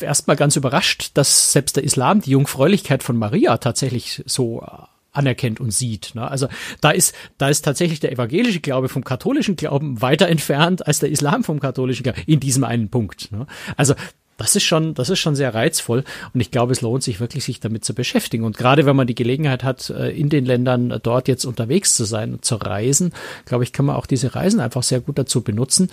[0.00, 4.64] erstmal ganz überrascht, dass selbst der Islam die Jungfräulichkeit von Maria tatsächlich so
[5.12, 6.14] anerkennt und sieht.
[6.14, 6.28] Ne?
[6.28, 6.48] Also
[6.80, 11.10] da ist, da ist tatsächlich der evangelische Glaube vom katholischen Glauben weiter entfernt als der
[11.10, 13.30] Islam vom katholischen Glauben in diesem einen Punkt.
[13.30, 13.46] Ne?
[13.76, 13.94] Also
[14.38, 17.44] das ist schon, das ist schon sehr reizvoll und ich glaube, es lohnt sich wirklich,
[17.44, 18.44] sich damit zu beschäftigen.
[18.44, 22.04] Und gerade wenn man die Gelegenheit hat, äh, in den Ländern dort jetzt unterwegs zu
[22.04, 23.12] sein und zu reisen,
[23.44, 25.90] glaube ich, kann man auch diese Reisen einfach sehr gut dazu benutzen,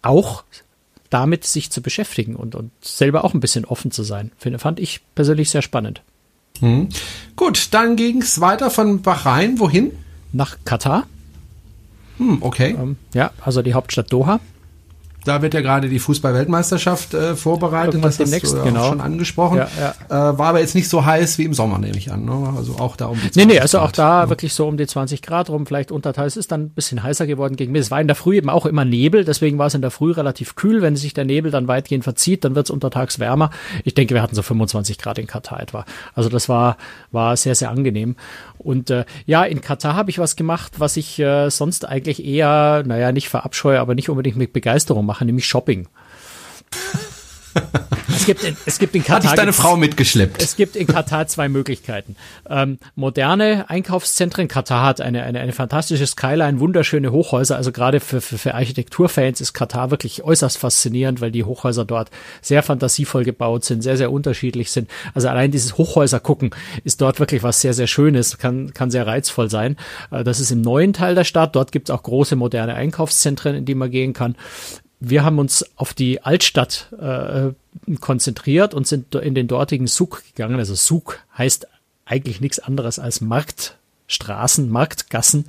[0.00, 0.44] auch
[1.10, 4.32] damit sich zu beschäftigen und, und selber auch ein bisschen offen zu sein.
[4.38, 6.02] Finde, fand ich persönlich sehr spannend.
[6.60, 6.88] Hm.
[7.36, 9.58] Gut, dann ging es weiter von Bahrain.
[9.58, 9.92] Wohin?
[10.32, 11.06] Nach Katar.
[12.18, 12.76] Hm, okay.
[12.78, 14.40] Ähm, ja, also die Hauptstadt Doha.
[15.24, 18.88] Da wird ja gerade die Fußball-Weltmeisterschaft äh, vorbereitet, Irgendwas das hast du ja genau.
[18.88, 19.58] schon angesprochen.
[19.58, 20.30] Ja, ja.
[20.30, 22.24] Äh, war aber jetzt nicht so heiß wie im Sommer, nehme ich an.
[22.24, 22.54] Ne?
[22.56, 23.88] Also auch da um die 20 Nee, nee, also Grad.
[23.88, 24.28] auch da ja.
[24.28, 26.36] wirklich so um die 20 Grad rum, vielleicht unterteils.
[26.36, 27.78] ist dann ein bisschen heißer geworden gegen mir.
[27.78, 30.12] Es war in der Früh eben auch immer Nebel, deswegen war es in der Früh
[30.12, 30.82] relativ kühl.
[30.82, 33.50] Wenn sich der Nebel dann weitgehend verzieht, dann wird es untertags wärmer.
[33.84, 35.84] Ich denke, wir hatten so 25 Grad in Katar etwa.
[36.14, 36.76] Also das war,
[37.12, 38.16] war sehr, sehr angenehm.
[38.62, 42.82] Und äh, ja, in Katar habe ich was gemacht, was ich äh, sonst eigentlich eher,
[42.86, 45.88] naja, nicht verabscheue, aber nicht unbedingt mit Begeisterung mache, nämlich Shopping.
[48.14, 49.16] Es gibt, in, es gibt in Katar.
[49.16, 50.42] Hat dich deine Frau mitgeschleppt?
[50.42, 52.16] Es gibt in Katar zwei Möglichkeiten.
[52.48, 54.48] Ähm, moderne Einkaufszentren.
[54.48, 57.56] Katar hat eine, eine, eine fantastische Skyline, wunderschöne Hochhäuser.
[57.56, 62.10] Also gerade für, für, für Architekturfans ist Katar wirklich äußerst faszinierend, weil die Hochhäuser dort
[62.40, 64.88] sehr fantasievoll gebaut sind, sehr, sehr unterschiedlich sind.
[65.14, 66.50] Also allein dieses Hochhäuser gucken
[66.84, 69.76] ist dort wirklich was sehr, sehr Schönes, kann, kann sehr reizvoll sein.
[70.10, 71.56] Äh, das ist im neuen Teil der Stadt.
[71.56, 74.36] Dort gibt es auch große moderne Einkaufszentren, in die man gehen kann
[75.04, 77.50] wir haben uns auf die Altstadt äh,
[77.98, 80.60] konzentriert und sind in den dortigen Suk gegangen.
[80.60, 81.66] Also Suk heißt
[82.04, 85.46] eigentlich nichts anderes als Marktstraßen, Marktgassen.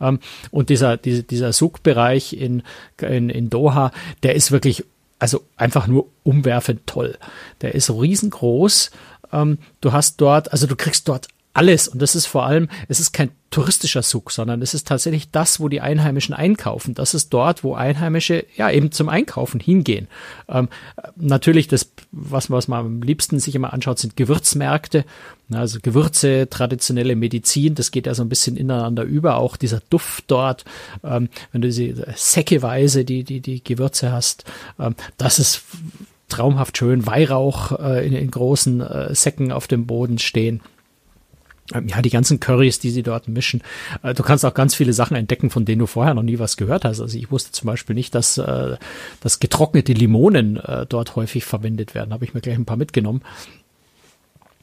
[0.00, 0.18] Ähm,
[0.50, 2.64] und dieser, dieser, dieser Suk-Bereich in,
[3.00, 3.92] in, in Doha,
[4.24, 4.84] der ist wirklich,
[5.20, 7.16] also einfach nur umwerfend toll.
[7.60, 8.90] Der ist riesengroß.
[9.32, 11.88] Ähm, du hast dort, also du kriegst dort alles.
[11.88, 15.60] Und das ist vor allem, es ist kein touristischer Zug, sondern es ist tatsächlich das,
[15.60, 16.94] wo die Einheimischen einkaufen.
[16.94, 20.08] Das ist dort, wo Einheimische ja eben zum Einkaufen hingehen.
[20.48, 20.68] Ähm,
[21.16, 25.04] natürlich das, was, was man am liebsten sich immer anschaut, sind Gewürzmärkte.
[25.50, 29.36] Also Gewürze, traditionelle Medizin, das geht ja so ein bisschen ineinander über.
[29.36, 30.64] Auch dieser Duft dort,
[31.04, 34.44] ähm, wenn du diese säckeweise die, die, die Gewürze hast,
[34.78, 35.62] ähm, das ist
[36.28, 40.60] traumhaft schön, Weihrauch äh, in, in großen äh, Säcken auf dem Boden stehen.
[41.74, 43.62] Ähm, ja, die ganzen Currys, die sie dort mischen.
[44.02, 46.56] Äh, du kannst auch ganz viele Sachen entdecken, von denen du vorher noch nie was
[46.56, 47.00] gehört hast.
[47.00, 48.76] Also ich wusste zum Beispiel nicht, dass, äh,
[49.20, 52.12] dass getrocknete Limonen äh, dort häufig verwendet werden.
[52.12, 53.22] Habe ich mir gleich ein paar mitgenommen.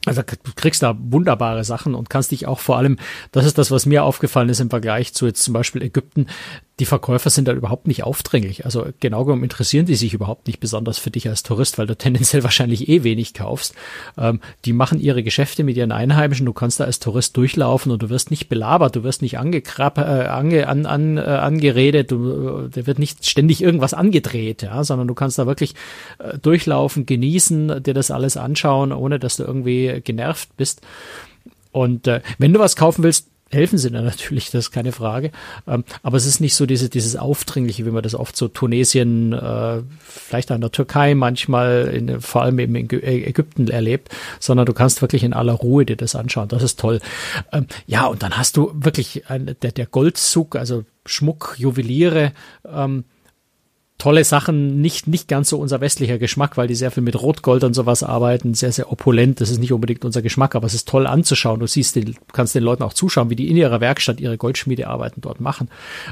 [0.06, 2.98] Also du kriegst da wunderbare Sachen und kannst dich auch vor allem,
[3.32, 6.26] das ist das, was mir aufgefallen ist im Vergleich zu jetzt zum Beispiel Ägypten,
[6.80, 8.64] die Verkäufer sind da überhaupt nicht aufdringlich.
[8.64, 11.96] Also genau genommen interessieren die sich überhaupt nicht besonders für dich als Tourist, weil du
[11.98, 13.74] tendenziell wahrscheinlich eh wenig kaufst.
[14.18, 16.46] Ähm, die machen ihre Geschäfte mit ihren Einheimischen.
[16.46, 19.98] Du kannst da als Tourist durchlaufen und du wirst nicht belabert, du wirst nicht angekrapp,
[19.98, 25.06] äh, ange, an, an, äh, angeredet, du, da wird nicht ständig irgendwas angedreht, ja, sondern
[25.06, 25.74] du kannst da wirklich
[26.18, 30.80] äh, durchlaufen, genießen, dir das alles anschauen, ohne dass du irgendwie genervt bist.
[31.70, 35.30] Und äh, wenn du was kaufen willst, helfen sie dann natürlich, das ist keine Frage.
[35.66, 39.32] Ähm, aber es ist nicht so diese, dieses Aufdringliche, wie man das oft so Tunesien,
[39.32, 44.66] äh, vielleicht auch in der Türkei manchmal, in, vor allem eben in Ägypten erlebt, sondern
[44.66, 46.48] du kannst wirklich in aller Ruhe dir das anschauen.
[46.48, 47.00] Das ist toll.
[47.52, 52.32] Ähm, ja, und dann hast du wirklich ein, der, der Goldzug, also Schmuck, Juweliere,
[52.70, 53.04] ähm,
[53.98, 57.62] tolle Sachen, nicht, nicht ganz so unser westlicher Geschmack, weil die sehr viel mit Rotgold
[57.62, 59.40] und sowas arbeiten, sehr, sehr opulent.
[59.40, 61.60] Das ist nicht unbedingt unser Geschmack, aber es ist toll anzuschauen.
[61.60, 65.22] Du siehst, den, kannst den Leuten auch zuschauen, wie die in ihrer Werkstatt ihre Goldschmiedearbeiten
[65.22, 65.70] dort machen.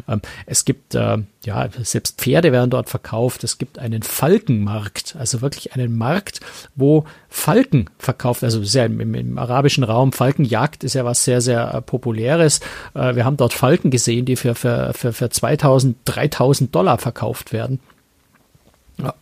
[0.09, 3.43] Ähm, es gibt, äh, ja, selbst Pferde werden dort verkauft.
[3.43, 6.41] Es gibt einen Falkenmarkt, also wirklich einen Markt,
[6.77, 10.13] wo Falken verkauft, also sehr im, im, im arabischen Raum.
[10.13, 12.61] Falkenjagd ist ja was sehr, sehr äh, populäres.
[12.93, 17.55] Äh, wir haben dort Falken gesehen, die für, für, für, für 2000, 3000 Dollar verkauft
[17.55, 17.81] werden.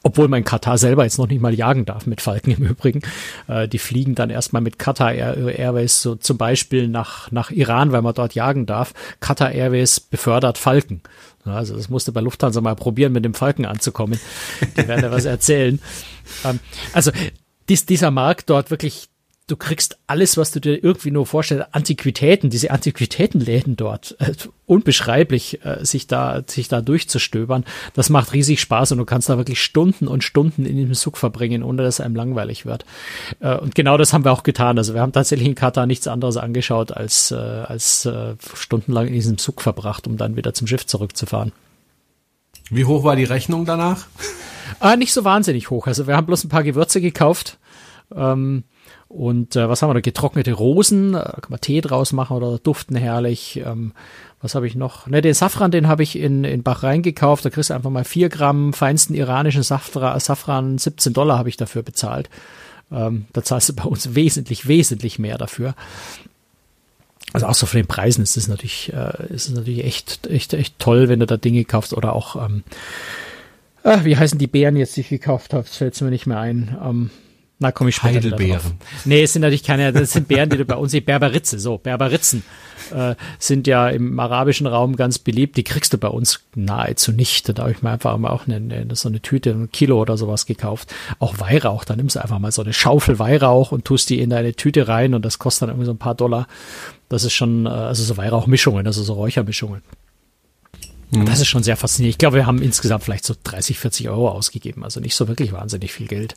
[0.03, 3.01] Obwohl mein Katar selber jetzt noch nicht mal jagen darf mit Falken im Übrigen.
[3.46, 8.03] Äh, die fliegen dann erstmal mit Qatar Airways so zum Beispiel nach, nach Iran, weil
[8.03, 8.92] man dort jagen darf.
[9.20, 11.01] Qatar Airways befördert Falken.
[11.44, 14.18] Also das musste bei Lufthansa mal probieren, mit dem Falken anzukommen.
[14.77, 15.81] Die werden ja was erzählen.
[16.44, 16.59] Ähm,
[16.92, 17.12] also
[17.70, 19.09] dies, dieser Markt dort wirklich
[19.50, 21.74] du kriegst alles, was du dir irgendwie nur vorstellst.
[21.74, 24.33] Antiquitäten, diese Antiquitätenläden dort, äh,
[24.66, 27.64] unbeschreiblich, äh, sich da, sich da durchzustöbern.
[27.94, 31.16] Das macht riesig Spaß und du kannst da wirklich Stunden und Stunden in diesem Zug
[31.16, 32.85] verbringen, ohne dass einem langweilig wird.
[33.40, 34.78] Äh, und genau das haben wir auch getan.
[34.78, 39.14] Also wir haben tatsächlich in Katar nichts anderes angeschaut als, äh, als äh, stundenlang in
[39.14, 41.52] diesem Zug verbracht, um dann wieder zum Schiff zurückzufahren.
[42.70, 44.06] Wie hoch war die Rechnung danach?
[44.80, 45.88] Äh, nicht so wahnsinnig hoch.
[45.88, 47.59] Also wir haben bloß ein paar Gewürze gekauft.
[48.14, 48.64] Ähm,
[49.09, 50.01] und äh, was haben wir da?
[50.01, 53.62] Getrocknete Rosen, da kann man Tee draus machen oder duften herrlich.
[53.64, 53.92] Ähm,
[54.40, 55.07] was habe ich noch?
[55.07, 57.44] Ne, den Safran, den habe ich in, in Bahrain gekauft.
[57.44, 61.57] Da kriegst du einfach mal vier Gramm feinsten iranischen Safra, Safran, 17 Dollar habe ich
[61.57, 62.31] dafür bezahlt.
[62.92, 65.75] Ähm, da zahlst du bei uns wesentlich, wesentlich mehr dafür.
[67.33, 70.55] Also auch so von den Preisen ist es natürlich, äh, ist es natürlich echt, echt,
[70.55, 72.64] echt toll, wenn du da Dinge kaufst oder auch, ähm,
[73.85, 75.64] äh, wie heißen die Beeren jetzt, die ich gekauft habe?
[75.64, 76.77] Das fällt mir nicht mehr ein.
[76.83, 77.11] Ähm,
[77.61, 78.79] na, komme ich später Heidelbeeren.
[79.05, 81.77] Nee, es sind natürlich keine, das sind Beeren, die du bei uns, die Berberitze, so,
[81.77, 82.42] Berberitzen,
[82.90, 85.59] äh, sind ja im arabischen Raum ganz beliebt.
[85.59, 87.51] Die kriegst du bei uns nahezu nicht.
[87.51, 90.16] Da habe ich mir einfach mal auch eine, eine, so eine Tüte, ein Kilo oder
[90.16, 90.94] sowas gekauft.
[91.18, 94.31] Auch Weihrauch, da nimmst du einfach mal so eine Schaufel Weihrauch und tust die in
[94.31, 96.49] deine Tüte rein und das kostet dann irgendwie so ein paar Dollar.
[97.11, 99.83] Das ist schon, äh, also so Weihrauchmischungen, also so Räuchermischungen.
[101.11, 101.27] Mhm.
[101.27, 102.14] Das ist schon sehr faszinierend.
[102.14, 104.83] Ich glaube, wir haben insgesamt vielleicht so 30, 40 Euro ausgegeben.
[104.83, 106.37] Also nicht so wirklich wahnsinnig viel Geld.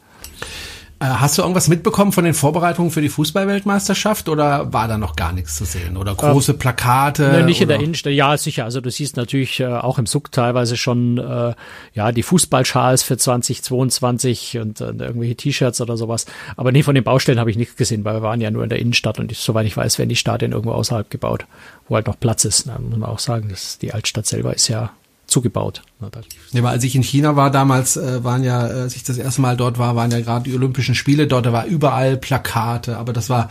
[1.04, 5.18] Äh, hast du irgendwas mitbekommen von den Vorbereitungen für die Fußballweltmeisterschaft oder war da noch
[5.18, 5.98] gar nichts zu sehen?
[5.98, 7.30] Oder große Plakate?
[7.30, 7.64] Nee, nicht oder?
[7.64, 8.14] in der Innenstadt.
[8.14, 8.64] Ja, sicher.
[8.64, 11.56] Also du siehst natürlich äh, auch im Suck teilweise schon äh,
[11.94, 16.26] ja die Fußballschals für 2022 und äh, irgendwelche T-Shirts oder sowas.
[16.56, 18.70] Aber nee, von den Baustellen habe ich nichts gesehen, weil wir waren ja nur in
[18.70, 21.46] der Innenstadt und ich, soweit ich weiß, werden die Stadien irgendwo außerhalb gebaut,
[21.90, 22.68] wo halt noch Platz ist.
[22.68, 24.92] Da muss man auch sagen, dass die Altstadt selber ist ja
[25.34, 25.82] zugebaut.
[26.00, 29.18] Ja, aber als ich in China war damals, äh, waren ja, äh, als ich das
[29.18, 32.98] erste Mal dort war, waren ja gerade die Olympischen Spiele dort, da war überall Plakate,
[32.98, 33.50] aber das war,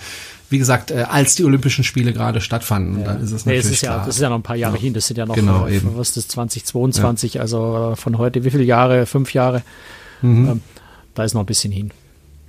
[0.49, 3.01] wie gesagt, äh, als die Olympischen Spiele gerade stattfanden.
[3.01, 3.09] Ja.
[3.09, 3.99] dann ist es natürlich nee, es ist klar.
[3.99, 4.83] Ja, das ist ja noch ein paar Jahre ja.
[4.83, 7.41] hin, das sind ja noch, genau, äh, was ist das, 2022, ja.
[7.41, 9.05] also von heute, wie viele Jahre?
[9.07, 9.63] Fünf Jahre?
[10.23, 10.49] Mhm.
[10.49, 10.61] Ähm,
[11.15, 11.91] da ist noch ein bisschen hin.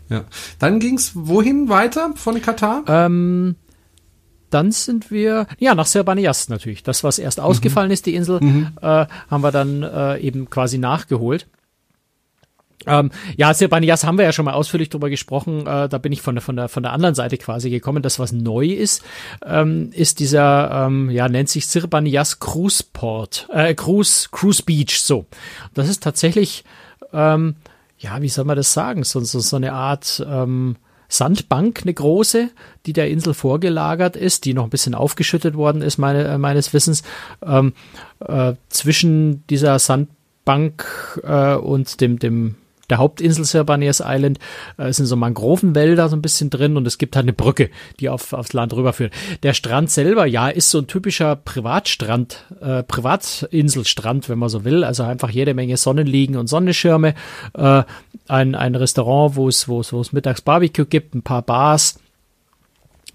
[0.09, 0.25] Ja.
[0.59, 2.83] Dann ging's wohin weiter von Katar?
[2.87, 3.55] Ähm,
[4.53, 6.83] dann sind wir, ja, nach Serbanias natürlich.
[6.83, 7.93] Das, was erst ausgefallen mhm.
[7.93, 8.69] ist, die Insel, mhm.
[8.81, 11.47] äh, haben wir dann äh, eben quasi nachgeholt.
[12.85, 15.65] Ähm, ja, Serbanias haben wir ja schon mal ausführlich drüber gesprochen.
[15.65, 18.03] Äh, da bin ich von der, von der, von der anderen Seite quasi gekommen.
[18.03, 19.03] Das, was neu ist,
[19.45, 25.25] ähm, ist dieser, ähm, ja, nennt sich Serbanias Cruise Port, äh, Cruise, Cruise Beach, so.
[25.73, 26.63] Das ist tatsächlich,
[27.13, 27.55] ähm,
[27.97, 29.03] ja, wie soll man das sagen?
[29.03, 30.75] So, so, so eine Art, ähm,
[31.13, 32.49] Sandbank, eine große,
[32.85, 36.73] die der Insel vorgelagert ist, die noch ein bisschen aufgeschüttet worden ist, meine, äh, meines
[36.73, 37.03] Wissens.
[37.45, 37.73] Ähm,
[38.19, 42.55] äh, zwischen dieser Sandbank äh, und dem, dem
[42.89, 44.39] der Hauptinsel Sirbanes Island
[44.77, 47.69] äh, sind so Mangrovenwälder so ein bisschen drin und es gibt halt eine Brücke,
[47.99, 49.13] die auf, aufs Land rüberführt.
[49.43, 54.83] Der Strand selber, ja, ist so ein typischer Privatstrand, äh, Privatinselstrand, wenn man so will.
[54.83, 57.15] Also einfach jede Menge Sonnenliegen und Sonnenschirme.
[57.53, 57.83] Äh,
[58.27, 61.99] ein, ein Restaurant, wo es, wo es, wo es mittags Barbecue gibt, ein paar Bars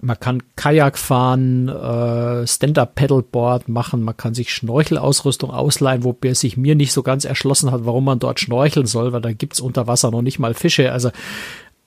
[0.01, 6.75] man kann Kajak fahren, äh, Stand-Up-Paddleboard machen, man kann sich Schnorchelausrüstung ausleihen, wobei sich mir
[6.75, 10.11] nicht so ganz erschlossen hat, warum man dort schnorcheln soll, weil da gibt's unter Wasser
[10.11, 10.93] noch nicht mal Fische.
[10.93, 11.11] Also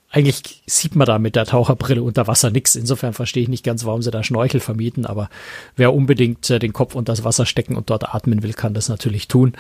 [0.09, 2.75] eigentlich sieht man da mit der Taucherbrille unter Wasser nichts.
[2.75, 5.29] Insofern verstehe ich nicht ganz, warum sie da Schnorchel vermieten, aber
[5.77, 8.89] wer unbedingt äh, den Kopf unter das Wasser stecken und dort atmen will, kann das
[8.89, 9.53] natürlich tun.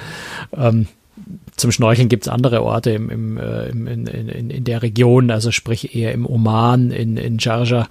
[0.55, 0.87] Ähm,
[1.55, 5.51] zum Schnorcheln gibt's andere Orte im, im, äh, im, in, in, in der Region, also
[5.51, 7.87] sprich eher im Oman, in, in Jarja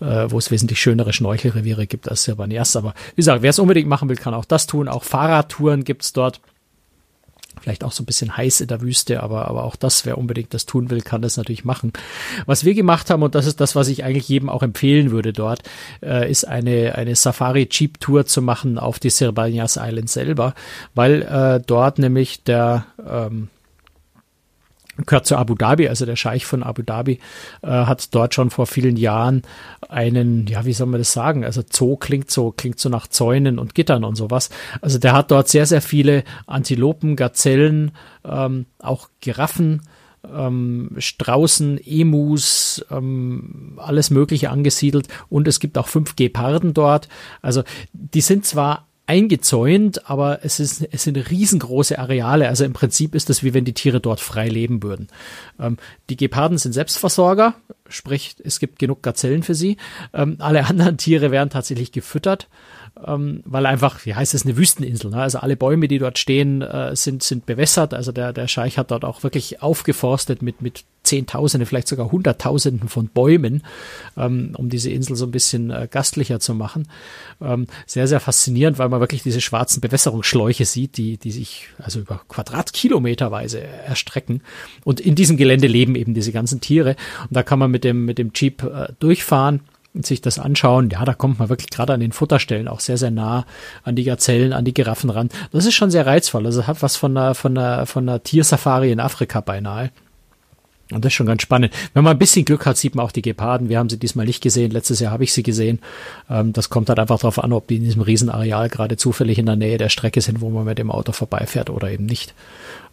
[0.00, 2.76] äh, wo es wesentlich schönere Schnorchelreviere gibt als Sirbanjas.
[2.76, 4.88] Aber wie gesagt, wer es unbedingt machen will, kann auch das tun.
[4.88, 6.40] Auch Fahrradtouren gibt's dort.
[7.60, 10.52] Vielleicht auch so ein bisschen heiß in der Wüste, aber, aber auch das, wer unbedingt
[10.52, 11.92] das tun will, kann das natürlich machen.
[12.46, 15.32] Was wir gemacht haben, und das ist das, was ich eigentlich jedem auch empfehlen würde
[15.32, 15.62] dort,
[16.02, 20.54] äh, ist eine, eine Safari-Jeep-Tour zu machen auf die Sirbanjas Island selber,
[20.94, 23.48] weil äh, dort nämlich der ähm,
[25.06, 27.18] gehört zu Abu Dhabi, also der Scheich von Abu Dhabi
[27.62, 29.42] äh, hat dort schon vor vielen Jahren
[29.88, 31.44] einen, ja, wie soll man das sagen?
[31.44, 34.50] Also Zoo klingt so, klingt so nach Zäunen und Gittern und sowas.
[34.80, 37.92] Also der hat dort sehr, sehr viele Antilopen, Gazellen,
[38.24, 39.82] ähm, auch Giraffen,
[40.32, 47.08] ähm, Straußen, Emus, ähm, alles Mögliche angesiedelt und es gibt auch fünf Geparden dort.
[47.42, 52.48] Also die sind zwar eingezäunt, aber es, ist, es sind riesengroße Areale.
[52.48, 55.08] Also im Prinzip ist es wie wenn die Tiere dort frei leben würden.
[55.60, 55.76] Ähm,
[56.08, 57.54] die Geparden sind Selbstversorger,
[57.88, 59.76] sprich es gibt genug Gazellen für sie.
[60.14, 62.48] Ähm, alle anderen Tiere werden tatsächlich gefüttert
[63.04, 65.10] ähm, weil einfach, wie heißt es, eine Wüsteninsel.
[65.10, 65.16] Ne?
[65.16, 67.92] Also alle Bäume, die dort stehen, äh, sind, sind bewässert.
[67.92, 72.88] Also der, der Scheich hat dort auch wirklich aufgeforstet mit, mit Zehntausende, vielleicht sogar Hunderttausenden
[72.88, 73.62] von Bäumen,
[74.16, 76.88] ähm, um diese Insel so ein bisschen äh, gastlicher zu machen.
[77.42, 82.00] Ähm, sehr, sehr faszinierend, weil man wirklich diese schwarzen Bewässerungsschläuche sieht, die, die sich also
[82.00, 84.40] über Quadratkilometerweise erstrecken.
[84.84, 86.96] Und in diesem Gelände leben eben diese ganzen Tiere.
[87.22, 89.60] Und da kann man mit dem, mit dem Jeep äh, durchfahren
[90.02, 93.12] sich das anschauen, ja, da kommt man wirklich gerade an den Futterstellen auch sehr, sehr
[93.12, 93.46] nah
[93.84, 95.28] an die Gazellen, an die Giraffen ran.
[95.52, 96.46] Das ist schon sehr reizvoll.
[96.46, 99.90] Also hat was von einer, von einer, von einer Tiersafari in Afrika beinahe.
[100.92, 101.72] Und das ist schon ganz spannend.
[101.94, 103.68] Wenn man ein bisschen Glück hat, sieht man auch die Geparden.
[103.68, 104.70] Wir haben sie diesmal nicht gesehen.
[104.70, 105.78] Letztes Jahr habe ich sie gesehen.
[106.28, 109.46] Ähm, das kommt halt einfach darauf an, ob die in diesem Riesenareal gerade zufällig in
[109.46, 112.34] der Nähe der Strecke sind, wo man mit dem Auto vorbeifährt oder eben nicht.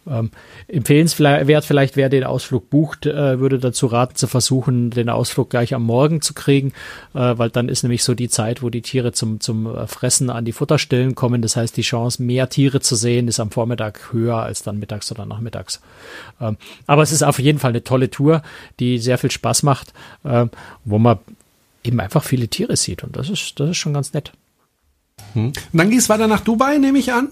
[0.04, 0.30] Ähm,
[0.66, 5.74] empfehlenswert vielleicht, wer den Ausflug bucht, äh, würde dazu raten, zu versuchen, den Ausflug gleich
[5.74, 6.72] am Morgen zu kriegen,
[7.14, 10.28] äh, weil dann ist nämlich so die Zeit, wo die Tiere zum, zum äh, Fressen
[10.28, 11.40] an die Futterstellen kommen.
[11.40, 15.12] Das heißt, die Chance, mehr Tiere zu sehen, ist am Vormittag höher als dann mittags
[15.12, 15.80] oder nachmittags.
[16.40, 18.42] Ähm, aber es ist auf jeden Fall eine tolle Tour,
[18.80, 19.92] die sehr viel Spaß macht,
[20.24, 20.46] äh,
[20.84, 21.18] wo man
[21.84, 24.32] eben einfach viele Tiere sieht und das ist, das ist schon ganz nett.
[25.34, 25.46] Hm.
[25.46, 27.28] Und dann ging es weiter nach Dubai, nehme ich an?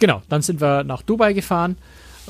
[0.00, 1.76] Genau, dann sind wir nach Dubai gefahren.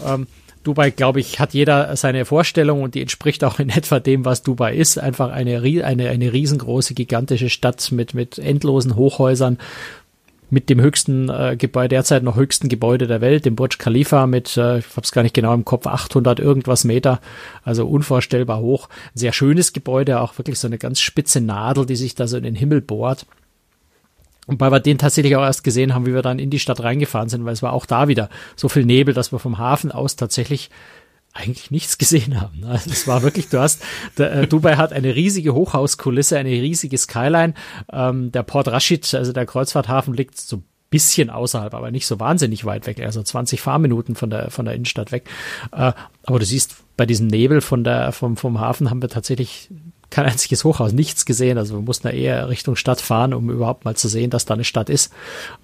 [0.04, 0.26] Ähm,
[0.62, 4.42] Dubai, glaube ich, hat jeder seine Vorstellung und die entspricht auch in etwa dem, was
[4.42, 4.98] Dubai ist.
[4.98, 9.56] Einfach eine, eine, eine riesengroße, gigantische Stadt mit, mit endlosen Hochhäusern,
[10.50, 14.56] mit dem höchsten äh, Gebäude, derzeit noch höchsten Gebäude der Welt, dem Burj Khalifa mit,
[14.56, 17.20] äh, ich habe es gar nicht genau im Kopf, 800 irgendwas Meter,
[17.62, 18.88] also unvorstellbar hoch.
[19.14, 22.42] Sehr schönes Gebäude, auch wirklich so eine ganz spitze Nadel, die sich da so in
[22.42, 23.26] den Himmel bohrt.
[24.46, 26.82] Und weil wir den tatsächlich auch erst gesehen haben, wie wir dann in die Stadt
[26.82, 29.92] reingefahren sind, weil es war auch da wieder so viel Nebel, dass wir vom Hafen
[29.92, 30.70] aus tatsächlich
[31.32, 32.64] eigentlich nichts gesehen haben.
[32.64, 33.82] Also es war wirklich, du hast,
[34.18, 37.54] der, äh, Dubai hat eine riesige Hochhauskulisse, eine riesige Skyline.
[37.92, 42.64] Ähm, der Port Rashid, also der Kreuzfahrthafen, liegt so bisschen außerhalb, aber nicht so wahnsinnig
[42.64, 45.30] weit weg, also 20 Fahrminuten von der von der Innenstadt weg.
[45.72, 45.92] Äh,
[46.24, 49.70] aber du siehst, bei diesem Nebel von der vom vom Hafen haben wir tatsächlich
[50.10, 51.56] kein einziges Hochhaus, nichts gesehen.
[51.56, 54.54] Also wir mussten da eher Richtung Stadt fahren, um überhaupt mal zu sehen, dass da
[54.54, 55.12] eine Stadt ist,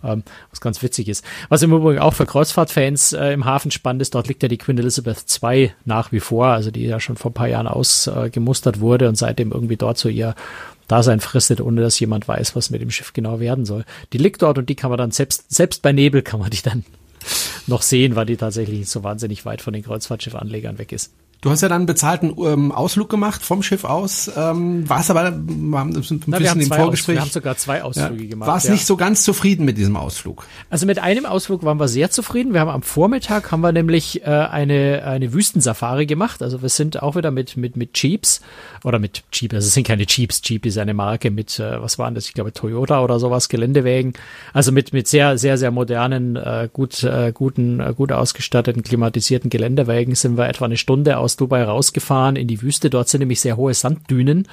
[0.04, 1.24] ähm, was ganz witzig ist.
[1.48, 4.58] Was im Übrigen auch für Kreuzfahrtfans äh, im Hafen spannend ist, dort liegt ja die
[4.58, 8.76] Queen Elizabeth II nach wie vor, also die ja schon vor ein paar Jahren ausgemustert
[8.76, 10.34] äh, wurde und seitdem irgendwie dort so ihr
[10.88, 13.84] Dasein fristet, ohne dass jemand weiß, was mit dem Schiff genau werden soll.
[14.12, 16.62] Die liegt dort und die kann man dann selbst, selbst bei Nebel kann man die
[16.62, 16.84] dann
[17.66, 21.12] noch sehen, weil die tatsächlich so wahnsinnig weit von den Kreuzfahrtschiffanlegern weg ist.
[21.46, 24.28] Du hast ja dann einen bezahlten ähm, Ausflug gemacht vom Schiff aus.
[24.36, 27.18] Ähm, warst aber wir haben ein bisschen Na, wir haben im Vorgespräch.
[27.18, 28.48] Aus, wir haben sogar zwei Ausflüge ja, gemacht.
[28.48, 28.72] Warst ja.
[28.72, 30.44] nicht so ganz zufrieden mit diesem Ausflug?
[30.70, 32.52] Also mit einem Ausflug waren wir sehr zufrieden.
[32.52, 36.42] Wir haben am Vormittag haben wir nämlich äh, eine eine Wüstensafari gemacht.
[36.42, 38.40] Also wir sind auch wieder mit mit mit Jeeps
[38.82, 39.54] oder mit Jeep.
[39.54, 40.42] Also es sind keine Jeeps.
[40.44, 42.26] Jeep ist eine Marke mit äh, was waren das?
[42.26, 44.14] Ich glaube Toyota oder sowas Geländewägen.
[44.52, 49.48] Also mit mit sehr sehr sehr modernen, äh, gut äh, guten äh, gut ausgestatteten klimatisierten
[49.48, 52.90] Geländewagen sind wir etwa eine Stunde aus Dubai rausgefahren in die Wüste.
[52.90, 54.48] Dort sind nämlich sehr hohe Sanddünen.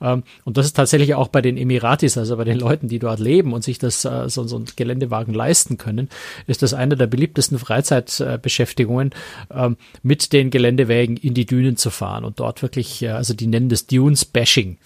[0.00, 3.20] Ähm, und das ist tatsächlich auch bei den Emiratis, also bei den Leuten, die dort
[3.20, 6.08] leben und sich das äh, so, so Geländewagen leisten können,
[6.46, 9.10] ist das eine der beliebtesten Freizeitbeschäftigungen,
[9.50, 13.46] ähm, mit den Geländewagen in die Dünen zu fahren und dort wirklich, äh, also die
[13.46, 14.78] nennen das Dunes Bashing.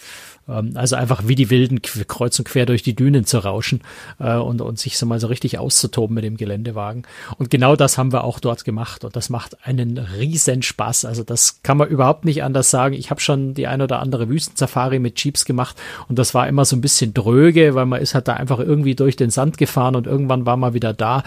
[0.49, 3.80] Ähm, also einfach wie die Wilden kreuz und quer durch die Dünen zu rauschen
[4.18, 7.05] äh, und, und sich so mal so richtig auszutoben mit dem Geländewagen.
[7.38, 11.05] Und genau das haben wir auch dort gemacht und das macht einen riesen Spaß.
[11.05, 12.95] Also das kann man überhaupt nicht anders sagen.
[12.95, 15.76] Ich habe schon die ein oder andere Wüstensafari mit Jeeps gemacht
[16.09, 18.95] und das war immer so ein bisschen dröge, weil man ist halt da einfach irgendwie
[18.95, 21.22] durch den Sand gefahren und irgendwann war man wieder da.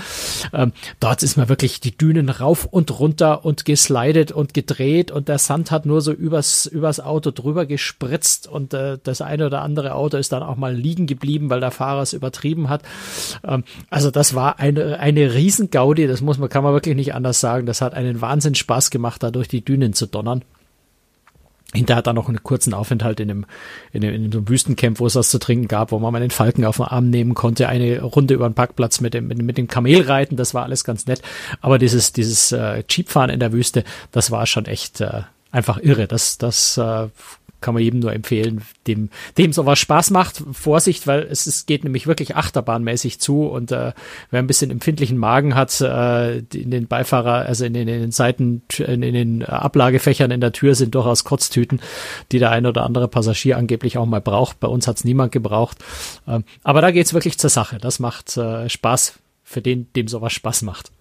[0.54, 5.28] Ähm, dort ist man wirklich die Dünen rauf und runter und geslidet und gedreht und
[5.28, 9.62] der Sand hat nur so übers, übers Auto drüber gespritzt und äh, das eine oder
[9.62, 12.84] andere Auto ist dann auch mal liegen geblieben, weil der Fahrer es übertrieben hat.
[13.44, 17.40] Ähm, also das war eine, eine Riesengaudi, das muss man, kann man wirklich nicht anders
[17.40, 17.66] sagen.
[17.66, 20.44] Das hat einen Wahnsinn Spaß gemacht, da durch die Dünen zu donnern.
[21.74, 23.46] Hinterher hat er noch einen kurzen Aufenthalt in einem,
[23.92, 26.32] in einem, in einem Wüstencamp, wo es was zu trinken gab, wo man mal den
[26.32, 29.68] Falken auf den Arm nehmen konnte, eine Runde über den Parkplatz mit dem, mit dem
[29.68, 31.22] Kamel reiten, das war alles ganz nett.
[31.62, 36.08] Aber dieses, dieses äh, Jeepfahren in der Wüste, das war schon echt äh, einfach irre.
[36.08, 37.08] Das, das äh,
[37.62, 40.44] kann man jedem nur empfehlen, dem, dem sowas Spaß macht.
[40.52, 43.94] Vorsicht, weil es, es geht nämlich wirklich achterbahnmäßig zu und äh,
[44.32, 48.12] wer ein bisschen empfindlichen Magen hat, äh, in den Beifahrer, also in den, in den
[48.12, 51.80] Seiten, in, in den Ablagefächern in der Tür sind durchaus Kotztüten,
[52.32, 54.60] die der ein oder andere Passagier angeblich auch mal braucht.
[54.60, 55.78] Bei uns hat es niemand gebraucht.
[56.28, 57.78] Ähm, aber da geht's wirklich zur Sache.
[57.78, 60.92] Das macht äh, Spaß für den, dem sowas Spaß macht.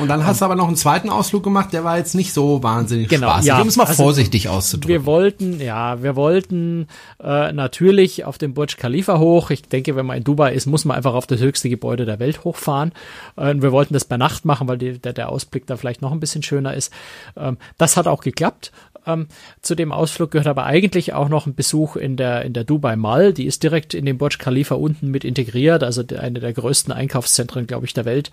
[0.00, 2.62] Und dann hast du aber noch einen zweiten Ausflug gemacht, der war jetzt nicht so
[2.62, 3.60] wahnsinnig Genau, spaßig, ja.
[3.60, 4.88] um es mal Also, vorsichtig auszudrücken.
[4.88, 6.88] Wir wollten, ja, wir wollten
[7.22, 9.50] äh, natürlich auf den Burj Khalifa hoch.
[9.50, 12.18] Ich denke, wenn man in Dubai ist, muss man einfach auf das höchste Gebäude der
[12.18, 12.92] Welt hochfahren.
[13.36, 16.12] Äh, wir wollten das bei Nacht machen, weil die, der, der Ausblick da vielleicht noch
[16.12, 16.92] ein bisschen schöner ist.
[17.36, 18.72] Ähm, das hat auch geklappt.
[19.12, 19.26] Ähm,
[19.62, 22.96] zu dem Ausflug gehört aber eigentlich auch noch ein Besuch in der, in der Dubai
[22.96, 23.32] Mall.
[23.32, 27.66] Die ist direkt in dem Burj Khalifa unten mit integriert, also eine der größten Einkaufszentren,
[27.66, 28.30] glaube ich, der Welt.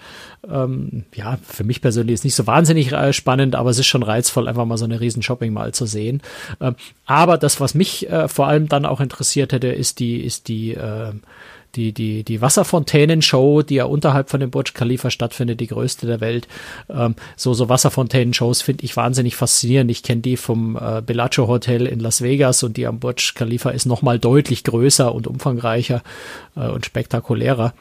[0.49, 4.03] Ähm, ja, für mich persönlich ist nicht so wahnsinnig äh, spannend, aber es ist schon
[4.03, 6.21] reizvoll, einfach mal so eine riesen Shopping Mall zu sehen.
[6.61, 6.75] Ähm,
[7.05, 10.73] aber das, was mich äh, vor allem dann auch interessiert hätte, ist die, ist die,
[10.73, 11.13] äh,
[11.75, 16.21] die, die, die Wasserfontänen-Show, die ja unterhalb von dem Burj Khalifa stattfindet, die größte der
[16.21, 16.47] Welt.
[16.89, 19.91] Ähm, so, so Wasserfontänen-Shows finde ich wahnsinnig faszinierend.
[19.91, 23.69] Ich kenne die vom äh, Bellagio Hotel in Las Vegas und die am Burj Khalifa
[23.69, 26.01] ist nochmal deutlich größer und umfangreicher
[26.55, 27.73] äh, und spektakulärer.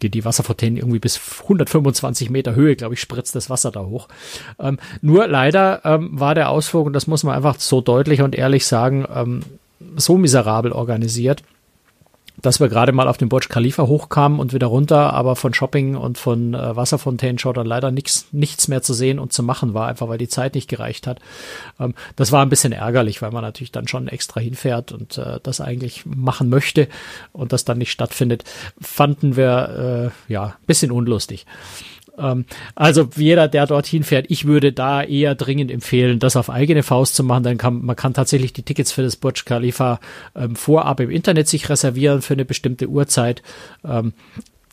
[0.00, 4.06] Die, die Wasserfontänen irgendwie bis 125 Meter Höhe, glaube ich, spritzt das Wasser da hoch.
[4.60, 8.36] Ähm, nur leider ähm, war der Ausflug, und das muss man einfach so deutlich und
[8.36, 9.42] ehrlich sagen, ähm,
[9.96, 11.42] so miserabel organisiert,
[12.40, 15.96] dass wir gerade mal auf den Burj Khalifa hochkamen und wieder runter, aber von Shopping
[15.96, 19.88] und von äh, Wasserfontänenshow dann leider nichts nichts mehr zu sehen und zu machen war,
[19.88, 21.20] einfach weil die Zeit nicht gereicht hat.
[21.78, 25.40] Ähm, das war ein bisschen ärgerlich, weil man natürlich dann schon extra hinfährt und äh,
[25.42, 26.88] das eigentlich machen möchte
[27.32, 28.44] und das dann nicht stattfindet,
[28.80, 31.46] fanden wir äh, ja ein bisschen unlustig.
[32.18, 32.44] Ähm,
[32.74, 37.14] also jeder, der dorthin fährt, ich würde da eher dringend empfehlen, das auf eigene Faust
[37.14, 37.44] zu machen.
[37.44, 40.00] Dann kann man kann tatsächlich die Tickets für das Burj Khalifa
[40.34, 43.42] ähm, vorab im Internet sich reservieren für eine bestimmte Uhrzeit.
[43.84, 44.12] Ähm,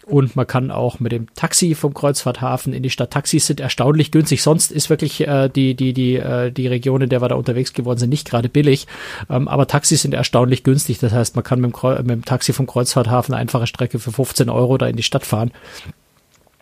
[0.09, 3.11] und man kann auch mit dem Taxi vom Kreuzfahrthafen in die Stadt.
[3.11, 4.41] Taxis sind erstaunlich günstig.
[4.41, 7.73] Sonst ist wirklich äh, die die die äh, die Region, in der wir da unterwegs
[7.73, 8.87] geworden sind, nicht gerade billig.
[9.29, 10.97] Ähm, aber Taxis sind erstaunlich günstig.
[10.97, 14.11] Das heißt, man kann mit dem, mit dem Taxi vom Kreuzfahrthafen eine einfache Strecke für
[14.11, 15.51] 15 Euro da in die Stadt fahren.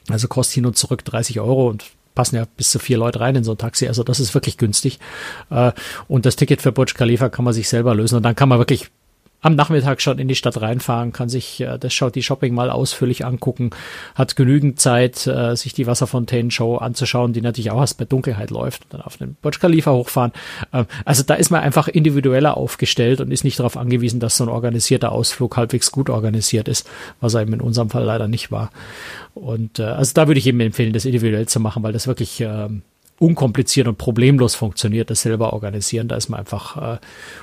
[0.09, 1.85] Also kostet hin und zurück 30 Euro und
[2.15, 3.87] passen ja bis zu vier Leute rein in so ein Taxi.
[3.87, 4.99] Also das ist wirklich günstig.
[5.51, 5.71] Äh,
[6.07, 8.15] Und das Ticket für Burj Khalifa kann man sich selber lösen.
[8.15, 8.89] Und dann kann man wirklich
[9.41, 12.69] am Nachmittag schon in die Stadt reinfahren, kann sich äh, das schaut die Shopping mal
[12.69, 13.69] ausführlich angucken,
[14.15, 18.83] hat genügend Zeit, äh, sich die Wasserfontänen-Show anzuschauen, die natürlich auch erst bei Dunkelheit läuft,
[18.89, 20.31] dann auf den Burj Khalifa hochfahren.
[20.73, 24.43] Ähm, also da ist man einfach individueller aufgestellt und ist nicht darauf angewiesen, dass so
[24.43, 26.89] ein organisierter Ausflug halbwegs gut organisiert ist,
[27.21, 28.71] was eben in unserem Fall leider nicht war.
[29.35, 32.41] Und äh, also da würde ich eben empfehlen, das individuell zu machen, weil das wirklich
[32.41, 32.81] ähm,
[33.19, 36.07] unkompliziert und problemlos funktioniert, das selber organisieren.
[36.07, 36.97] Da ist man einfach äh,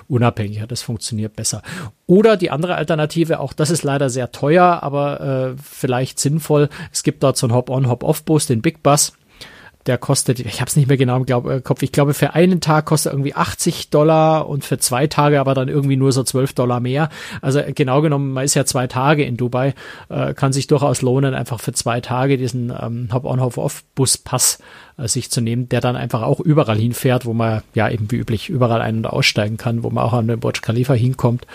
[0.09, 1.63] unabhängiger, das funktioniert besser.
[2.07, 6.69] Oder die andere Alternative, auch das ist leider sehr teuer, aber äh, vielleicht sinnvoll.
[6.93, 9.13] Es gibt dort so einen Hop-on, Hop-off-Bus, den Big Bus.
[9.87, 12.35] der kostet, ich habe es nicht mehr genau im Glaub, äh, Kopf, ich glaube für
[12.35, 16.23] einen Tag kostet irgendwie 80 Dollar und für zwei Tage aber dann irgendwie nur so
[16.23, 17.11] 12 Dollar mehr.
[17.43, 19.75] Also äh, genau genommen, man ist ja zwei Tage in Dubai,
[20.09, 24.59] äh, kann sich durchaus lohnen, einfach für zwei Tage diesen ähm, Hop-on, Hop-off-Buspass
[24.97, 28.17] äh, sich zu nehmen, der dann einfach auch überall hinfährt, wo man ja eben wie
[28.17, 31.47] üblich überall ein- und aussteigen kann, wo man auch an den Burj Khalifa hinkommt.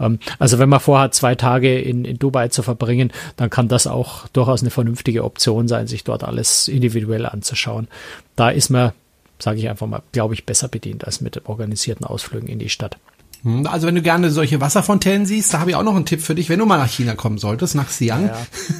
[0.00, 3.86] Ähm, also wenn man vorhat, zwei Tage in, in Dubai zu verbringen, dann kann das
[3.86, 7.88] auch durchaus eine vernünftige Option sein, sich dort alles individuell anzuschauen.
[8.34, 8.92] Da ist man,
[9.38, 12.96] sage ich einfach mal, glaube ich, besser bedient als mit organisierten Ausflügen in die Stadt.
[13.42, 16.20] Hm, also wenn du gerne solche Wasserfontänen siehst, da habe ich auch noch einen Tipp
[16.20, 18.30] für dich, wenn du mal nach China kommen solltest, nach Xi'an.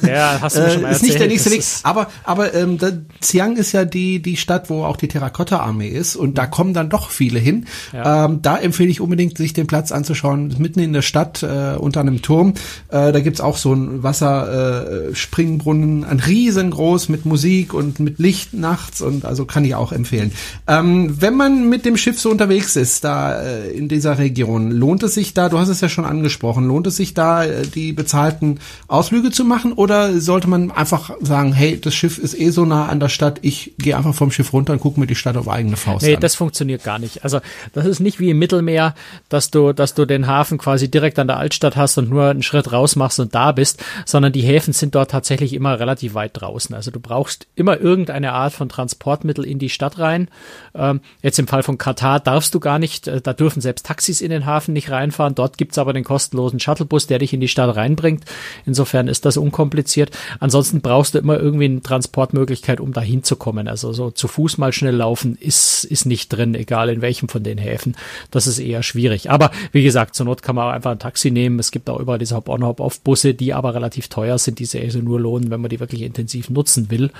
[0.03, 2.53] Ja, ja hast du mir schon mal äh, Ist nicht der nächste Weg, aber aber
[2.53, 2.91] ähm, da,
[3.21, 6.89] Xi'an ist ja die die Stadt, wo auch die Terrakotta-Armee ist und da kommen dann
[6.89, 7.65] doch viele hin.
[7.93, 8.25] Ja.
[8.25, 12.01] Ähm, da empfehle ich unbedingt, sich den Platz anzuschauen, mitten in der Stadt äh, unter
[12.01, 12.53] einem Turm.
[12.89, 18.53] Äh, da gibt's auch so einen Wasserspringbrunnen, äh, ein riesengroß mit Musik und mit Licht
[18.53, 20.31] nachts und also kann ich auch empfehlen.
[20.67, 25.03] Ähm, wenn man mit dem Schiff so unterwegs ist, da äh, in dieser Region Lohnt
[25.03, 27.91] es sich da, du hast es ja schon angesprochen, lohnt es sich da, äh, die
[27.93, 32.65] bezahlten Ausflüge zu machen oder sollte man einfach sagen, hey, das Schiff ist eh so
[32.65, 35.37] nah an der Stadt, ich gehe einfach vom Schiff runter und gucke mir die Stadt
[35.37, 36.21] auf eigene Faust Nee, an?
[36.21, 37.23] das funktioniert gar nicht.
[37.23, 37.39] Also
[37.73, 38.95] das ist nicht wie im Mittelmeer,
[39.29, 42.43] dass du, dass du den Hafen quasi direkt an der Altstadt hast und nur einen
[42.43, 46.31] Schritt raus machst und da bist, sondern die Häfen sind dort tatsächlich immer relativ weit
[46.33, 46.73] draußen.
[46.75, 50.29] Also du brauchst immer irgendeine Art von Transportmittel in die Stadt rein.
[50.75, 54.21] Ähm, jetzt im Fall von Katar darfst du gar nicht, äh, da dürfen selbst Taxis
[54.21, 55.35] in den Hafen nicht reinfahren.
[55.35, 58.25] Dort gibt's aber den kostenlosen Shuttlebus, der dich in die Stadt reinbringt.
[58.65, 60.11] Insofern ist das unkompliziert.
[60.39, 63.67] Ansonsten brauchst du immer irgendwie eine Transportmöglichkeit, um da hinzukommen.
[63.67, 67.43] Also so zu Fuß mal schnell laufen ist, ist nicht drin, egal in welchem von
[67.43, 67.95] den Häfen.
[68.31, 69.29] Das ist eher schwierig.
[69.29, 71.59] Aber wie gesagt, zur Not kann man auch einfach ein Taxi nehmen.
[71.59, 74.99] Es gibt auch überall diese Hop-on, Hop-off-Busse, die aber relativ teuer sind, die sich also
[74.99, 77.11] nur lohnen, wenn man die wirklich intensiv nutzen will.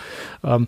[0.43, 0.67] Ähm,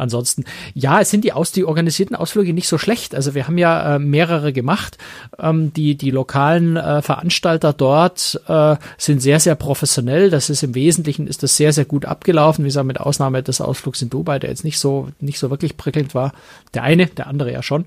[0.00, 0.44] ansonsten,
[0.74, 3.14] ja, es sind die, aus, die organisierten Ausflüge nicht so schlecht.
[3.14, 4.98] Also wir haben ja äh, mehrere gemacht.
[5.38, 10.30] Ähm, die, die lokalen äh, Veranstalter dort äh, sind sehr, sehr professionell.
[10.30, 12.64] Das ist im Wesentlichen ist das sehr, sehr gut abgelaufen.
[12.64, 15.76] Wie gesagt, mit Ausnahme des Ausflugs in Dubai, der jetzt nicht so, nicht so wirklich
[15.76, 16.32] prickelnd war.
[16.74, 17.84] Der eine, der andere ja schon.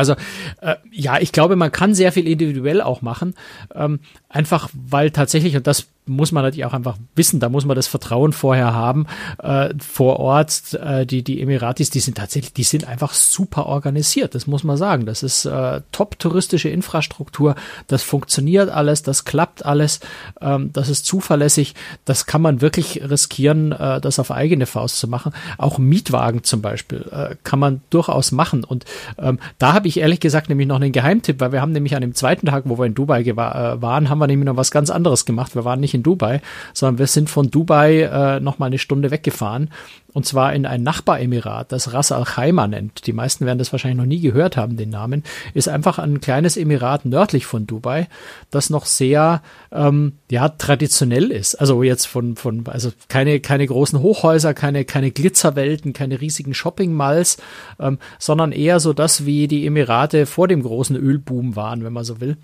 [0.00, 0.14] Also
[0.62, 3.34] äh, ja, ich glaube, man kann sehr viel individuell auch machen,
[3.74, 7.76] ähm, einfach weil tatsächlich, und das muss man natürlich auch einfach wissen, da muss man
[7.76, 9.06] das Vertrauen vorher haben,
[9.42, 14.34] äh, vor Ort, äh, die, die Emiratis, die sind tatsächlich, die sind einfach super organisiert,
[14.34, 15.06] das muss man sagen.
[15.06, 17.54] Das ist äh, top touristische Infrastruktur,
[17.86, 20.00] das funktioniert alles, das klappt alles,
[20.40, 21.74] ähm, das ist zuverlässig,
[22.04, 25.32] das kann man wirklich riskieren, äh, das auf eigene Faust zu machen.
[25.58, 28.64] Auch Mietwagen zum Beispiel äh, kann man durchaus machen.
[28.64, 28.84] Und
[29.18, 32.00] ähm, da habe ich ehrlich gesagt nämlich noch einen Geheimtipp, weil wir haben nämlich an
[32.00, 34.70] dem zweiten Tag, wo wir in Dubai gewa- äh, waren, haben wir nämlich noch was
[34.70, 35.54] ganz anderes gemacht.
[35.54, 36.40] Wir waren nicht in Dubai,
[36.72, 39.70] sondern wir sind von Dubai äh, noch mal eine Stunde weggefahren
[40.12, 43.06] und zwar in ein Nachbaremirat, das Ras Al Khaimah nennt.
[43.06, 45.22] Die meisten werden das wahrscheinlich noch nie gehört haben, den Namen.
[45.54, 48.08] Ist einfach ein kleines Emirat nördlich von Dubai,
[48.50, 51.54] das noch sehr ähm, ja traditionell ist.
[51.54, 57.38] Also jetzt von von also keine keine großen Hochhäuser, keine keine Glitzerwelten, keine riesigen Shopping-Malls,
[57.78, 62.04] ähm, sondern eher so das wie die Emirate vor dem großen Ölboom waren, wenn man
[62.04, 62.36] so will.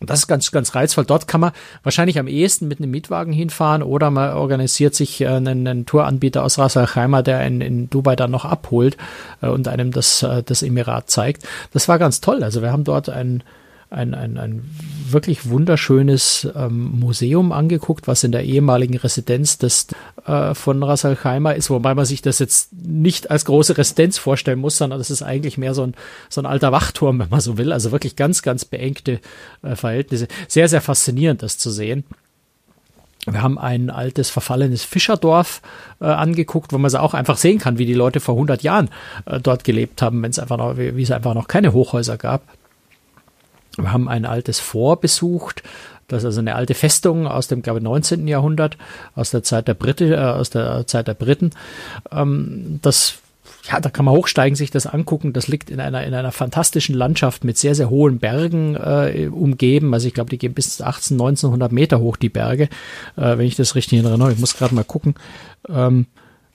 [0.00, 1.04] Und das ist ganz, ganz reizvoll.
[1.04, 5.28] Dort kann man wahrscheinlich am ehesten mit einem Mietwagen hinfahren oder man organisiert sich äh,
[5.28, 8.96] einen, einen Touranbieter aus Ras Al Khaimah, der in, in Dubai dann noch abholt
[9.40, 11.46] äh, und einem das, äh, das Emirat zeigt.
[11.72, 12.42] Das war ganz toll.
[12.42, 13.42] Also wir haben dort ein,
[13.94, 14.70] ein, ein, ein
[15.08, 19.86] wirklich wunderschönes ähm, Museum angeguckt, was in der ehemaligen Residenz des,
[20.26, 24.58] äh, von Ras Khaimah ist, wobei man sich das jetzt nicht als große Residenz vorstellen
[24.58, 25.94] muss, sondern das ist eigentlich mehr so ein,
[26.28, 27.72] so ein alter Wachturm, wenn man so will.
[27.72, 29.20] Also wirklich ganz, ganz beengte
[29.62, 30.28] äh, Verhältnisse.
[30.48, 32.04] Sehr, sehr faszinierend, das zu sehen.
[33.26, 35.62] Wir haben ein altes, verfallenes Fischerdorf
[36.00, 38.90] äh, angeguckt, wo man es auch einfach sehen kann, wie die Leute vor 100 Jahren
[39.24, 42.42] äh, dort gelebt haben, wenn es einfach noch, wie es einfach noch keine Hochhäuser gab.
[43.76, 45.62] Wir haben ein altes Fort besucht.
[46.08, 48.28] Das ist also eine alte Festung aus dem, glaube ich, 19.
[48.28, 48.76] Jahrhundert,
[49.14, 51.50] aus der Zeit der Briten, äh, aus der Zeit der Briten.
[52.12, 53.18] Ähm, das
[53.70, 55.32] ja, da kann man hochsteigen, sich das angucken.
[55.32, 59.94] Das liegt in einer, in einer fantastischen Landschaft mit sehr, sehr hohen Bergen äh, umgeben.
[59.94, 62.64] Also ich glaube, die gehen bis 18, 1900 Meter hoch, die Berge,
[63.16, 64.32] äh, wenn ich das richtig erinnere.
[64.32, 65.14] Ich muss gerade mal gucken.
[65.68, 66.06] Ähm,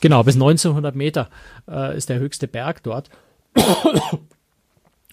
[0.01, 1.29] genau, bis 1900 Meter
[1.69, 3.09] äh, ist der höchste Berg dort.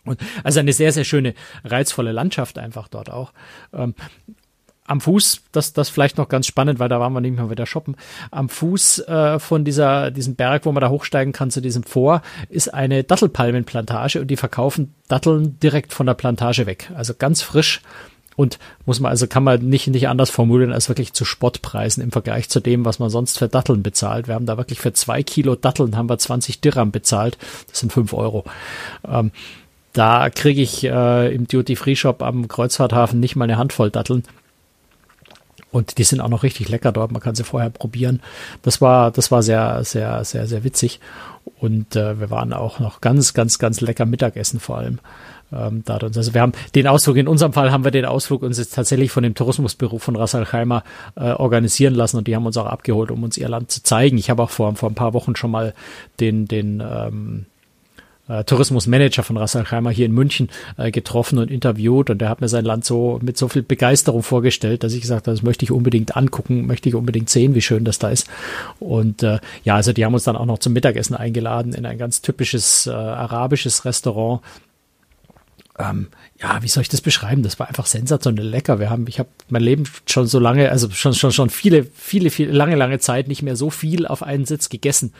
[0.07, 1.35] Und also eine sehr, sehr schöne,
[1.65, 3.33] reizvolle Landschaft einfach dort auch.
[3.73, 3.95] Ähm,
[4.87, 7.67] am Fuß, das, das vielleicht noch ganz spannend, weil da waren wir nicht mehr wieder
[7.67, 7.97] shoppen.
[8.31, 12.23] Am Fuß äh, von dieser, diesem Berg, wo man da hochsteigen kann zu diesem Vor,
[12.49, 16.91] ist eine Dattelpalmenplantage und die verkaufen Datteln direkt von der Plantage weg.
[16.95, 17.83] Also ganz frisch
[18.37, 22.13] und muss man, also kann man nicht, nicht anders formulieren als wirklich zu Spottpreisen im
[22.13, 24.29] Vergleich zu dem, was man sonst für Datteln bezahlt.
[24.29, 27.39] Wir haben da wirklich für zwei Kilo Datteln haben wir 20 Dirham bezahlt.
[27.69, 28.45] Das sind fünf Euro.
[29.09, 29.33] Ähm,
[29.97, 34.25] da kriege ich äh, im Duty-Free-Shop am Kreuzfahrthafen nicht mal eine Handvoll Datteln.
[35.73, 37.13] Und die sind auch noch richtig lecker dort.
[37.13, 38.21] Man kann sie vorher probieren.
[38.63, 41.01] Das war, das war sehr, sehr, sehr, sehr witzig.
[41.59, 44.99] Und äh, wir waren auch noch ganz, ganz, ganz lecker Mittagessen vor allem.
[45.51, 46.17] Ähm, dadurch.
[46.17, 49.11] Also wir haben den Ausflug, in unserem Fall haben wir den Ausflug uns jetzt tatsächlich
[49.11, 50.83] von dem Tourismusbüro von Ras Al Khaimah
[51.15, 54.19] äh, organisieren lassen und die haben uns auch abgeholt, um uns ihr Land zu zeigen.
[54.19, 55.73] Ich habe auch vor, vor ein paar Wochen schon mal
[56.19, 57.47] den, den ähm,
[58.29, 59.57] äh, Tourismusmanager von Ras
[59.93, 63.37] hier in München äh, getroffen und interviewt und der hat mir sein Land so mit
[63.37, 66.95] so viel Begeisterung vorgestellt, dass ich gesagt habe, das möchte ich unbedingt angucken, möchte ich
[66.95, 68.29] unbedingt sehen, wie schön das da ist.
[68.79, 71.99] Und äh, ja, also die haben uns dann auch noch zum Mittagessen eingeladen in ein
[71.99, 74.43] ganz typisches äh, arabisches Restaurant
[75.79, 76.09] ähm,
[76.41, 77.43] ja, wie soll ich das beschreiben?
[77.43, 78.79] Das war einfach sensationell lecker.
[78.79, 82.31] Wir haben, ich habe mein Leben schon so lange, also schon schon schon viele, viele,
[82.31, 85.13] viele lange, lange Zeit nicht mehr so viel auf einen Sitz gegessen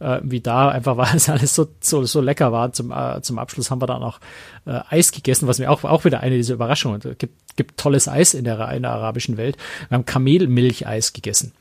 [0.00, 0.68] äh, wie da.
[0.68, 2.72] Einfach weil es alles so so, so lecker war.
[2.72, 4.20] Zum äh, zum Abschluss haben wir dann auch
[4.66, 7.00] äh, Eis gegessen, was mir auch auch wieder eine dieser Überraschungen.
[7.02, 9.56] Es gibt gibt tolles Eis in der in der arabischen Welt.
[9.88, 11.52] Wir haben Kamelmilcheis gegessen.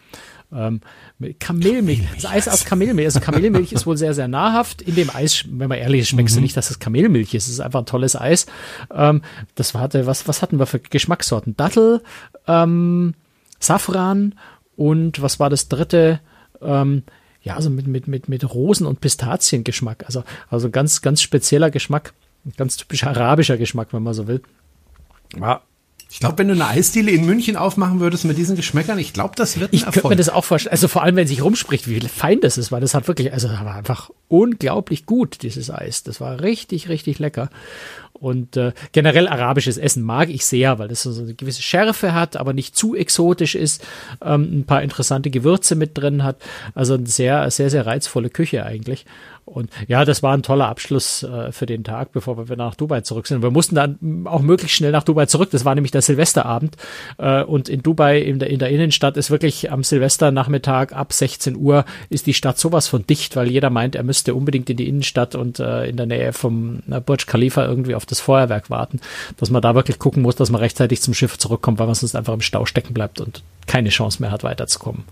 [0.53, 0.81] Ähm,
[1.39, 3.07] Kamelmilch, das Eis aus Kamelmilch.
[3.07, 4.81] Also Kamelmilch ist wohl sehr, sehr nahrhaft.
[4.81, 6.39] In dem Eis, wenn man ehrlich ist, schmeckst mhm.
[6.39, 7.47] du nicht, dass es Kamelmilch ist.
[7.47, 8.47] Es ist einfach ein tolles Eis.
[8.93, 9.21] Ähm,
[9.55, 11.55] das war, was, was hatten wir für Geschmackssorten?
[11.55, 12.01] Dattel,
[12.47, 13.13] ähm,
[13.59, 14.35] Safran
[14.75, 16.19] und was war das dritte?
[16.61, 17.03] Ähm,
[17.43, 20.03] ja, also mit, mit, mit, mit Rosen- und Pistaziengeschmack.
[20.05, 22.13] Also, also ganz, ganz spezieller Geschmack.
[22.57, 24.41] Ganz typisch arabischer Geschmack, wenn man so will.
[25.37, 25.63] War
[26.11, 29.33] ich glaube, wenn du eine Eisdiele in München aufmachen würdest mit diesen Geschmäckern, ich glaube,
[29.37, 30.73] das wird ein Ich könnte mir das auch vorstellen.
[30.73, 33.47] Also vor allem, wenn sich rumspricht, wie fein das ist, weil das hat wirklich, also
[33.47, 36.03] das war einfach unglaublich gut, dieses Eis.
[36.03, 37.49] Das war richtig, richtig lecker.
[38.11, 42.35] Und äh, generell arabisches Essen mag ich sehr, weil das so eine gewisse Schärfe hat,
[42.35, 43.81] aber nicht zu exotisch ist,
[44.21, 46.41] ähm, ein paar interessante Gewürze mit drin hat.
[46.75, 49.05] Also eine sehr, sehr, sehr reizvolle Küche eigentlich.
[49.45, 53.01] Und ja, das war ein toller Abschluss äh, für den Tag, bevor wir nach Dubai
[53.01, 53.41] zurück sind.
[53.41, 55.49] Wir mussten dann auch möglichst schnell nach Dubai zurück.
[55.51, 56.77] Das war nämlich der Silvesterabend.
[57.17, 61.55] Äh, und in Dubai, in der, in der Innenstadt, ist wirklich am Silvesternachmittag ab 16
[61.57, 64.87] Uhr ist die Stadt sowas von dicht, weil jeder meint, er müsste unbedingt in die
[64.87, 69.01] Innenstadt und äh, in der Nähe vom äh, Burj Khalifa irgendwie auf das Feuerwerk warten.
[69.37, 72.15] Dass man da wirklich gucken muss, dass man rechtzeitig zum Schiff zurückkommt, weil man sonst
[72.15, 75.03] einfach im Stau stecken bleibt und keine Chance mehr hat, weiterzukommen.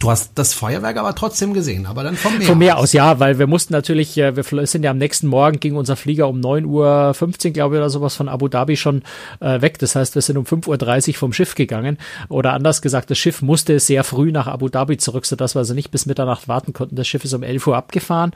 [0.00, 2.92] Du hast das Feuerwerk aber trotzdem gesehen, aber dann vom Meer Vom Meer aus, aus
[2.94, 6.26] ja, weil wir mussten natürlich, äh, wir sind ja am nächsten Morgen, ging unser Flieger
[6.26, 9.02] um 9.15 Uhr, glaube ich, oder sowas von Abu Dhabi schon
[9.40, 9.78] äh, weg.
[9.78, 11.98] Das heißt, wir sind um 5.30 Uhr vom Schiff gegangen.
[12.30, 15.74] Oder anders gesagt, das Schiff musste sehr früh nach Abu Dhabi zurück, sodass wir also
[15.74, 16.96] nicht bis Mitternacht warten konnten.
[16.96, 18.32] Das Schiff ist um 11 Uhr abgefahren.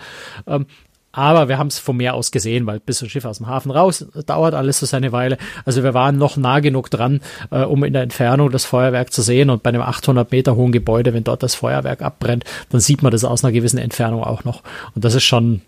[0.47, 0.67] Ähm,
[1.15, 3.71] aber wir haben es vom Meer aus gesehen, weil bis das Schiff aus dem Hafen
[3.71, 5.39] raus dauert alles so seine Weile.
[5.65, 7.21] Also wir waren noch nah genug dran,
[7.53, 9.49] äh, um in der Entfernung das Feuerwerk zu sehen.
[9.49, 13.13] Und bei einem 800 Meter hohen Gebäude, wenn dort das Feuerwerk abbrennt, dann sieht man
[13.13, 14.63] das aus einer gewissen Entfernung auch noch.
[14.95, 15.63] Und das ist schon,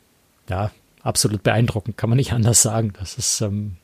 [0.48, 0.72] ja,
[1.02, 2.92] absolut beeindruckend, kann man nicht anders sagen.
[2.98, 3.76] Das ist, ähm,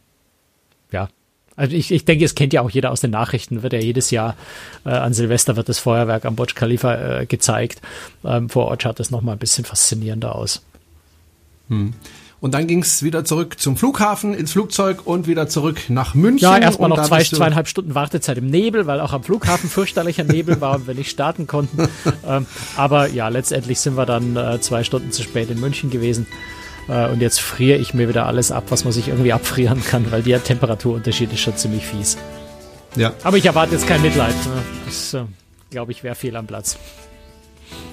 [0.90, 1.08] ja,
[1.54, 4.10] also ich, ich denke, es kennt ja auch jeder aus den Nachrichten, wird ja jedes
[4.10, 4.36] Jahr
[4.84, 7.82] äh, an Silvester wird das Feuerwerk am Burj Khalifa äh, gezeigt.
[8.24, 10.62] Ähm, vor Ort schaut das nochmal ein bisschen faszinierender aus.
[11.72, 11.92] Hm.
[12.40, 16.48] Und dann ging es wieder zurück zum Flughafen, ins Flugzeug und wieder zurück nach München.
[16.48, 20.60] Ja, erstmal noch zwei, zweieinhalb Stunden Wartezeit im Nebel, weil auch am Flughafen fürchterlicher Nebel
[20.60, 21.88] war und wir nicht starten konnten.
[22.26, 22.46] ähm,
[22.76, 26.26] aber ja, letztendlich sind wir dann äh, zwei Stunden zu spät in München gewesen.
[26.88, 30.10] Äh, und jetzt friere ich mir wieder alles ab, was man sich irgendwie abfrieren kann,
[30.10, 32.18] weil der Temperaturunterschied ist schon ziemlich fies.
[32.96, 33.12] Ja.
[33.22, 34.34] Aber ich erwarte jetzt kein Mitleid.
[34.46, 34.62] Ne?
[34.84, 35.22] Das, äh,
[35.70, 36.76] glaube ich, wäre fehl am Platz.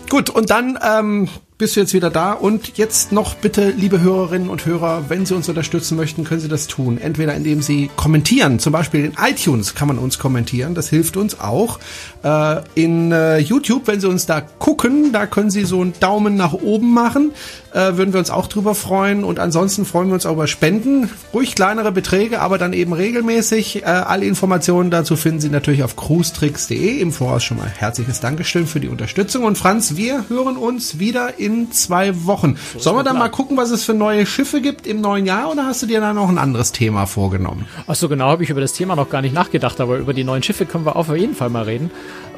[0.10, 1.30] Gut, und dann ähm,
[1.60, 2.32] bist du jetzt wieder da.
[2.32, 6.47] Und jetzt noch bitte, liebe Hörerinnen und Hörer, wenn Sie uns unterstützen möchten, können Sie
[6.47, 6.97] das tun.
[6.97, 11.41] Entweder indem Sie kommentieren, zum Beispiel in iTunes kann man uns kommentieren, das hilft uns
[11.41, 11.80] auch.
[12.24, 16.38] Äh, in äh, YouTube, wenn Sie uns da gucken, da können Sie so einen Daumen
[16.38, 17.34] nach oben machen,
[17.74, 19.26] äh, würden wir uns auch drüber freuen.
[19.26, 23.84] Und ansonsten freuen wir uns auch über Spenden, ruhig kleinere Beträge, aber dann eben regelmäßig.
[23.84, 26.99] Äh, alle Informationen dazu finden Sie natürlich auf cruestricks.de.
[26.99, 29.43] Im Voraus schon mal herzliches Dankeschön für die Unterstützung.
[29.43, 32.56] Und Franz, wir hören uns wieder in zwei Wochen.
[32.74, 35.52] So Sollen wir dann mal gucken, was es für neue Schiffe gibt im neuen Jahr
[35.52, 37.66] oder hast du dir da noch ein anderes Thema vorgenommen?
[37.86, 40.24] Ach so, genau, habe ich über das Thema noch gar nicht nachgedacht, aber über die
[40.24, 41.91] neuen Schiffe können wir auf jeden Fall mal reden.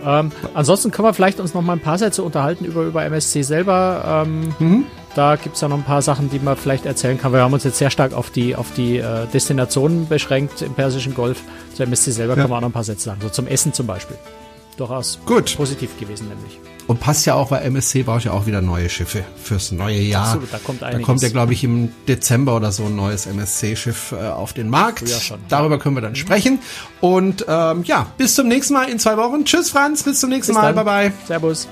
[0.03, 3.43] Ähm, ansonsten können wir vielleicht uns noch mal ein paar Sätze unterhalten über, über MSC
[3.43, 4.26] selber.
[4.26, 4.86] Ähm, mhm.
[5.14, 7.32] Da gibt es ja noch ein paar Sachen, die man vielleicht erzählen kann.
[7.32, 11.14] Wir haben uns jetzt sehr stark auf die, auf die äh, Destinationen beschränkt im Persischen
[11.14, 11.43] Golf.
[11.76, 12.41] Zur MSC selber ja.
[12.41, 13.22] kann man auch noch ein paar Sätze sagen.
[13.22, 14.18] So zum Essen zum Beispiel.
[14.78, 15.55] durchaus Gut.
[15.55, 16.59] positiv gewesen, nämlich.
[16.88, 20.25] Und passt ja auch, weil MSC braucht ja auch wieder neue Schiffe fürs neue Jahr.
[20.25, 21.05] Absolut, da kommt Da einiges.
[21.05, 24.99] kommt ja, glaube ich, im Dezember oder so ein neues MSC-Schiff äh, auf den Markt.
[24.99, 25.39] Früher schon.
[25.47, 26.59] Darüber können wir dann sprechen.
[26.99, 29.45] Und ähm, ja, bis zum nächsten Mal in zwei Wochen.
[29.45, 30.03] Tschüss, Franz.
[30.03, 30.73] Bis zum nächsten Bis Mal.
[30.73, 30.86] dann.
[30.86, 31.13] Bye, bye.
[31.27, 31.67] Servus.